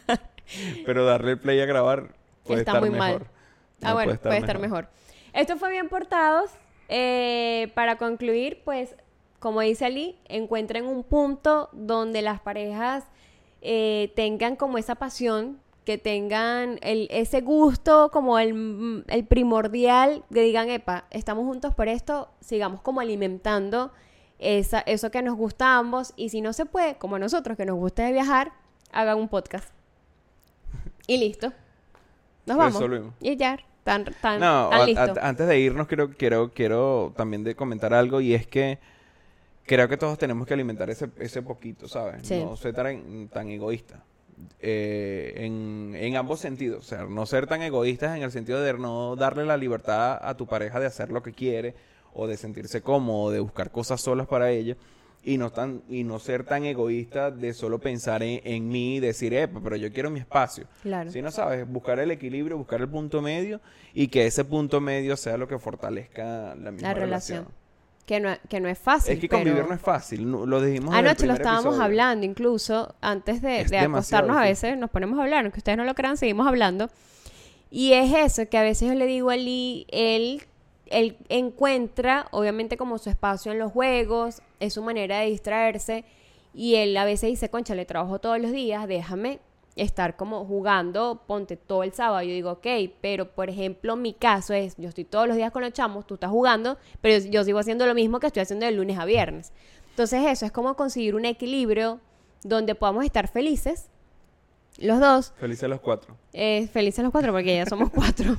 Pero 0.86 1.06
darle 1.06 1.38
play 1.38 1.60
a 1.60 1.66
grabar 1.66 2.14
puede 2.44 2.62
está 2.62 2.74
estar 2.74 2.82
muy 2.82 2.92
mejor. 2.92 3.22
mal. 3.22 3.30
ah, 3.84 3.94
bueno, 3.94 4.16
puede 4.22 4.38
estar, 4.38 4.60
mejor. 4.60 4.90
Esto 5.34 5.58
fue 5.58 5.72
bien 5.72 5.90
portados. 5.90 6.52
Eh, 6.88 7.72
para 7.74 7.98
concluir, 7.98 8.62
pues, 8.64 8.96
como 9.40 9.62
dice 9.62 9.86
Ali, 9.86 10.18
encuentren 10.26 10.86
un 10.86 11.04
punto 11.04 11.70
donde 11.74 12.22
las 12.22 12.40
parejas 12.40 13.04
eh, 13.68 14.14
tengan 14.16 14.56
como 14.56 14.78
esa 14.78 14.94
pasión, 14.94 15.60
que 15.86 15.98
tengan 15.98 16.78
el, 16.82 17.08
ese 17.10 17.42
gusto 17.42 18.10
como 18.12 18.38
el, 18.38 19.04
el 19.08 19.26
primordial, 19.26 20.24
de 20.30 20.42
digan, 20.42 20.70
epa, 20.70 21.06
estamos 21.10 21.46
juntos 21.46 21.74
por 21.74 21.88
esto, 21.88 22.30
sigamos 22.42 22.82
como 22.82 23.02
alimentando 23.02 23.92
esa, 24.38 24.80
eso 24.82 25.10
que 25.10 25.22
nos 25.24 25.36
gusta 25.36 25.68
a 25.68 25.78
ambos 25.80 26.14
y 26.16 26.30
si 26.30 26.42
no 26.42 26.54
se 26.54 26.66
puede, 26.66 26.96
como 26.96 27.16
a 27.16 27.20
nosotros 27.20 27.58
que 27.58 27.66
nos 27.66 27.78
gusta 27.78 28.10
viajar, 28.12 28.52
hagan 28.92 29.18
un 29.18 29.30
podcast. 29.30 29.70
Y 31.08 31.18
listo. 31.18 31.54
Nos 32.46 32.58
vamos. 32.58 32.84
Y 33.20 33.36
ya, 33.38 33.60
tan, 33.84 34.06
tan, 34.22 34.40
no, 34.40 34.70
antes 34.72 35.48
de 35.48 35.60
irnos 35.60 35.88
quiero, 35.88 36.12
quiero, 36.12 36.52
quiero 36.52 37.14
también 37.16 37.44
de 37.44 37.56
comentar 37.56 37.94
algo 37.94 38.22
y 38.22 38.34
es 38.34 38.46
que 38.46 38.80
creo 39.66 39.88
que 39.88 39.98
todos 39.98 40.18
tenemos 40.18 40.48
que 40.48 40.54
alimentar 40.54 40.90
ese, 40.90 41.10
ese 41.20 41.42
poquito, 41.42 41.88
¿sabes? 41.88 42.30
No 42.30 42.56
ser 42.56 42.74
tan, 42.74 43.28
tan 43.30 43.50
egoísta. 43.50 44.04
Eh, 44.60 45.34
en, 45.38 45.94
en, 45.96 46.18
ambos 46.18 46.40
sentidos. 46.40 46.80
O 46.80 46.88
sea, 46.88 47.06
no 47.06 47.26
ser 47.26 47.48
tan 47.48 47.62
egoístas 47.62 48.18
en 48.18 48.24
el 48.24 48.32
sentido 48.32 48.62
de 48.62 48.74
no 48.74 49.16
darle 49.16 49.46
la 49.46 49.58
libertad 49.58 50.20
a 50.22 50.36
tu 50.36 50.46
pareja 50.46 50.80
de 50.80 50.88
hacer 50.88 51.10
lo 51.10 51.24
que 51.24 51.32
quiere 51.32 51.74
o 52.14 52.28
de 52.28 52.36
sentirse 52.36 52.82
cómodo, 52.82 53.32
de 53.32 53.40
buscar 53.40 53.72
cosas 53.72 54.02
solas 54.02 54.28
para 54.28 54.52
ella. 54.52 54.76
Y 55.24 55.38
no, 55.38 55.52
tan, 55.52 55.82
y 55.90 56.04
no 56.04 56.20
ser 56.20 56.44
tan 56.44 56.66
egoísta 56.66 57.32
de 57.32 57.54
solo 57.54 57.80
pensar 57.80 58.22
en, 58.22 58.70
mí 58.70 58.98
y 58.98 59.00
decir, 59.00 59.34
eh, 59.34 59.48
pero 59.48 59.76
yo 59.76 59.92
quiero 59.92 60.12
mi 60.12 60.20
espacio. 60.20 60.68
Claro. 60.84 61.12
Si 61.12 61.22
no 61.22 61.32
sabes, 61.32 61.68
buscar 61.68 61.98
el 62.00 62.12
equilibrio, 62.12 62.58
buscar 62.58 62.82
el 62.82 62.90
punto 62.90 63.24
medio 63.24 63.60
y 63.94 64.10
que 64.10 64.28
ese 64.28 64.46
punto 64.46 64.82
medio 64.82 65.18
sea 65.18 65.38
lo 65.38 65.48
que 65.48 65.58
fortalezca 65.58 66.54
la 66.56 66.72
misma 66.72 66.94
relación. 66.94 67.48
Que 68.06 68.20
no, 68.20 68.30
que 68.50 68.60
no 68.60 68.70
es 68.70 68.78
fácil. 68.78 69.14
Es 69.14 69.20
que 69.20 69.28
convivir 69.28 69.66
no 69.68 69.74
es 69.74 69.82
fácil, 69.82 70.30
lo 70.30 70.62
dijimos 70.62 70.94
Anoche 70.94 71.26
lo 71.26 71.34
estábamos 71.34 71.80
hablando, 71.80 72.24
incluso 72.26 72.94
antes 73.02 73.42
de, 73.42 73.66
acostarnos 73.80 74.38
a 74.38 74.42
veces, 74.42 74.78
nos 74.78 74.92
ponemos 74.92 75.18
a 75.18 75.24
hablar, 75.24 75.44
aunque 75.44 75.60
ustedes 75.60 75.78
no 75.78 75.86
lo 75.86 75.96
crean, 75.96 76.16
seguimos 76.16 76.48
hablando. 76.48 76.90
Y 77.72 77.94
es 77.94 78.14
eso 78.14 78.48
que 78.48 78.60
a 78.60 78.62
veces 78.62 78.90
yo 78.90 78.94
le 78.94 79.08
digo 79.08 79.32
a 79.32 79.38
Lee, 79.38 79.88
él, 79.90 80.44
él 80.86 81.18
encuentra 81.30 82.28
obviamente 82.30 82.78
como 82.78 83.00
su 83.00 83.10
espacio 83.10 83.52
en 83.52 83.60
los 83.60 83.72
juegos, 83.72 84.42
es 84.60 84.76
su 84.76 84.84
manera 84.84 85.20
de 85.20 85.32
distraerse 85.32 86.06
y 86.54 86.76
él 86.76 86.96
a 86.96 87.06
veces 87.06 87.30
dice, 87.30 87.50
concha, 87.50 87.76
le 87.76 87.86
trabajo 87.86 88.20
todos 88.20 88.40
los 88.40 88.52
días, 88.52 88.88
déjame 88.88 89.40
estar 89.76 90.16
como 90.16 90.46
jugando, 90.46 91.22
ponte 91.28 91.58
todo 91.58 91.84
el 91.84 91.92
sábado. 91.94 92.22
Yo 92.24 92.30
digo, 92.32 92.52
ok, 92.52 92.68
pero 93.02 93.30
por 93.32 93.50
ejemplo, 93.50 93.96
mi 93.96 94.14
caso 94.14 94.54
es, 94.54 94.76
yo 94.78 94.88
estoy 94.90 95.04
todos 95.04 95.28
los 95.28 95.36
días 95.36 95.52
con 95.52 95.62
los 95.64 95.74
chamos, 95.74 96.08
tú 96.08 96.14
estás 96.14 96.30
jugando, 96.30 96.78
pero 97.02 97.18
yo, 97.26 97.30
yo 97.32 97.44
sigo 97.44 97.60
haciendo 97.60 97.86
lo 97.86 97.94
mismo 97.94 98.20
que 98.20 98.28
estoy 98.28 98.42
haciendo 98.44 98.66
de 98.66 98.72
lunes 98.72 98.98
a 98.98 99.06
viernes. 99.06 99.52
Entonces 99.90 100.24
eso 100.28 100.46
es 100.46 100.52
como 100.52 100.76
conseguir 100.76 101.16
un 101.16 101.26
equilibrio 101.26 102.00
donde 102.44 102.76
podamos 102.76 103.04
estar 103.06 103.28
felices, 103.28 103.90
los 104.78 105.00
dos. 105.00 105.34
Felices 105.38 105.70
los 105.70 105.80
cuatro. 105.80 106.16
Eh, 106.34 106.68
felices 106.72 107.04
los 107.04 107.12
cuatro 107.12 107.32
porque 107.34 107.56
ya 107.56 107.66
somos 107.66 107.90
cuatro. 107.90 108.38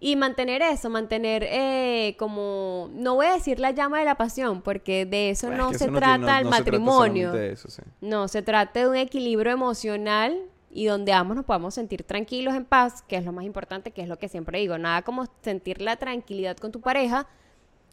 y 0.00 0.16
mantener 0.16 0.62
eso, 0.62 0.90
mantener 0.90 1.44
eh, 1.48 2.16
como, 2.18 2.90
no 2.94 3.14
voy 3.14 3.26
a 3.26 3.34
decir 3.34 3.60
la 3.60 3.70
llama 3.70 4.00
de 4.00 4.04
la 4.04 4.16
pasión, 4.16 4.60
porque 4.62 5.06
de 5.06 5.30
eso 5.30 5.46
Bueno, 5.46 5.62
es 5.62 5.66
no 5.66 5.72
que 5.72 5.78
se 5.78 5.84
eso 5.84 5.92
no 5.92 5.98
trata 5.98 6.14
tiene- 6.16 6.26
no- 6.32 6.38
el 6.38 6.44
no 6.44 6.50
se 6.50 6.62
trata 6.62 6.78
matrimonio. 6.78 7.34
eso, 7.34 7.68
sí. 7.70 7.82
No, 8.00 8.26
se 8.26 8.42
trata 8.42 8.80
de 8.80 8.88
un 8.88 8.96
equilibrio 8.96 9.52
emocional 9.52 10.36
y 10.72 10.86
donde 10.86 11.12
ambos 11.12 11.36
nos 11.36 11.44
podamos 11.44 11.74
sentir 11.74 12.02
tranquilos, 12.02 12.54
en 12.54 12.64
paz, 12.64 13.02
que 13.02 13.16
es 13.16 13.24
lo 13.24 13.32
más 13.32 13.44
importante, 13.44 13.90
que 13.90 14.02
es 14.02 14.08
lo 14.08 14.18
que 14.18 14.28
siempre 14.28 14.58
digo. 14.58 14.78
Nada 14.78 15.02
como 15.02 15.26
sentir 15.42 15.82
la 15.82 15.96
tranquilidad 15.96 16.56
con 16.56 16.72
tu 16.72 16.80
pareja 16.80 17.28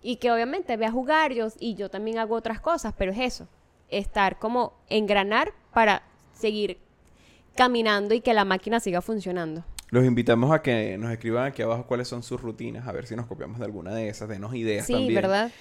y 0.02 0.15
que 0.15 0.32
obviamente 0.32 0.78
ve 0.78 0.86
a 0.86 0.92
jugar 0.92 1.34
yo, 1.34 1.48
y 1.60 1.76
yo 1.76 1.89
también 1.89 2.20
hago 2.20 2.36
otras 2.36 2.62
cosas, 2.62 2.94
pero 2.98 3.12
es 3.12 3.20
eso, 3.20 3.48
estar 3.89 4.39
como 4.39 4.74
engranar 4.88 5.52
para 5.74 6.04
seguir 6.34 6.78
caminando 7.56 8.13
y 8.13 8.22
que 8.22 8.34
la 8.34 8.46
máquina 8.46 8.80
siga 8.80 9.02
funcionando. 9.02 9.65
Los 9.89 10.06
invitamos 10.06 10.52
a 10.52 10.62
que 10.62 10.98
nos 10.98 11.12
escriban 11.12 11.46
aquí 11.48 11.62
abajo 11.63 11.86
cuáles 11.86 12.08
son 12.08 12.24
sus 12.24 12.39
rutinas, 12.39 12.88
a 12.88 12.92
ver 12.94 13.08
si 13.08 13.15
nos 13.15 13.26
copiamos 13.26 13.60
de 13.60 13.65
alguna 13.65 13.94
de 13.94 14.08
esas, 14.08 14.30
denos 14.30 14.56
ideas 14.56 14.86
Sí, 14.86 14.94
también. 14.94 15.15
¿verdad? 15.15 15.52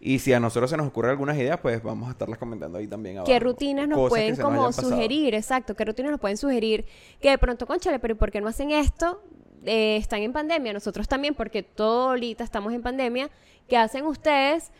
Y 0.00 0.20
si 0.20 0.32
a 0.32 0.38
nosotros 0.38 0.70
se 0.70 0.76
nos 0.76 0.86
ocurren 0.86 1.10
algunas 1.10 1.36
ideas, 1.36 1.58
pues 1.60 1.82
vamos 1.82 2.08
a 2.08 2.12
estarlas 2.12 2.38
comentando 2.38 2.78
ahí 2.78 2.86
también 2.86 3.16
abajo. 3.18 3.26
¿Qué 3.32 3.40
rutinas 3.40 3.88
nos 3.88 3.98
Cosas 3.98 4.10
pueden 4.10 4.30
nos 4.30 4.38
como 4.38 4.72
sugerir? 4.72 5.34
Exacto, 5.34 5.74
¿qué 5.74 5.84
rutinas 5.84 6.12
nos 6.12 6.20
pueden 6.20 6.36
sugerir? 6.36 6.84
Que 7.20 7.30
de 7.30 7.38
pronto, 7.38 7.66
conchale, 7.66 7.98
pero 7.98 8.12
¿y 8.14 8.16
¿por 8.16 8.30
qué 8.30 8.40
no 8.40 8.46
hacen 8.48 8.70
esto? 8.70 9.20
Eh, 9.64 9.96
están 9.96 10.22
en 10.22 10.32
pandemia, 10.32 10.72
nosotros 10.72 11.08
también, 11.08 11.34
porque 11.34 11.64
todo 11.64 12.10
ahorita 12.10 12.44
estamos 12.44 12.72
en 12.72 12.82
pandemia. 12.82 13.28
¿Qué 13.68 13.76
hacen 13.76 14.06
ustedes? 14.06 14.70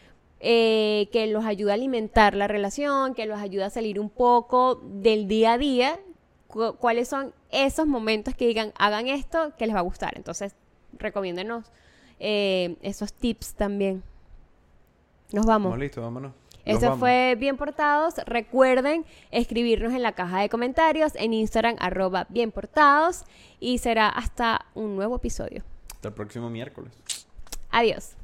Eh, 0.40 1.08
que 1.10 1.26
los 1.26 1.44
ayuda 1.44 1.72
a 1.72 1.74
alimentar 1.74 2.34
la 2.36 2.46
relación, 2.46 3.14
que 3.14 3.26
los 3.26 3.40
ayuda 3.40 3.66
a 3.66 3.70
salir 3.70 3.98
un 3.98 4.10
poco 4.10 4.76
del 4.84 5.26
día 5.26 5.54
a 5.54 5.58
día. 5.58 5.98
Cu- 6.46 6.76
¿Cuáles 6.76 7.08
son 7.08 7.34
esos 7.50 7.88
momentos 7.88 8.34
que 8.36 8.46
digan, 8.46 8.72
hagan 8.78 9.08
esto, 9.08 9.52
que 9.58 9.66
les 9.66 9.74
va 9.74 9.80
a 9.80 9.82
gustar? 9.82 10.12
Entonces, 10.16 10.54
recomiéndenos 10.96 11.64
eh, 12.20 12.76
esos 12.82 13.12
tips 13.12 13.54
también. 13.54 14.04
Nos 15.32 15.46
vamos. 15.46 15.70
Vamos, 15.70 15.78
listo, 15.78 16.00
vámonos. 16.02 16.32
Vamos. 16.66 16.98
fue 16.98 17.36
Bien 17.38 17.56
Portados. 17.56 18.14
Recuerden 18.26 19.06
escribirnos 19.30 19.92
en 19.94 20.02
la 20.02 20.12
caja 20.12 20.40
de 20.40 20.48
comentarios 20.48 21.14
en 21.16 21.32
Instagram 21.32 21.76
arroba 21.78 22.26
Bien 22.28 22.52
Portados 22.52 23.24
y 23.58 23.78
será 23.78 24.08
hasta 24.08 24.66
un 24.74 24.96
nuevo 24.96 25.16
episodio. 25.16 25.62
Hasta 25.94 26.08
el 26.08 26.14
próximo 26.14 26.50
miércoles. 26.50 26.92
Adiós. 27.70 28.17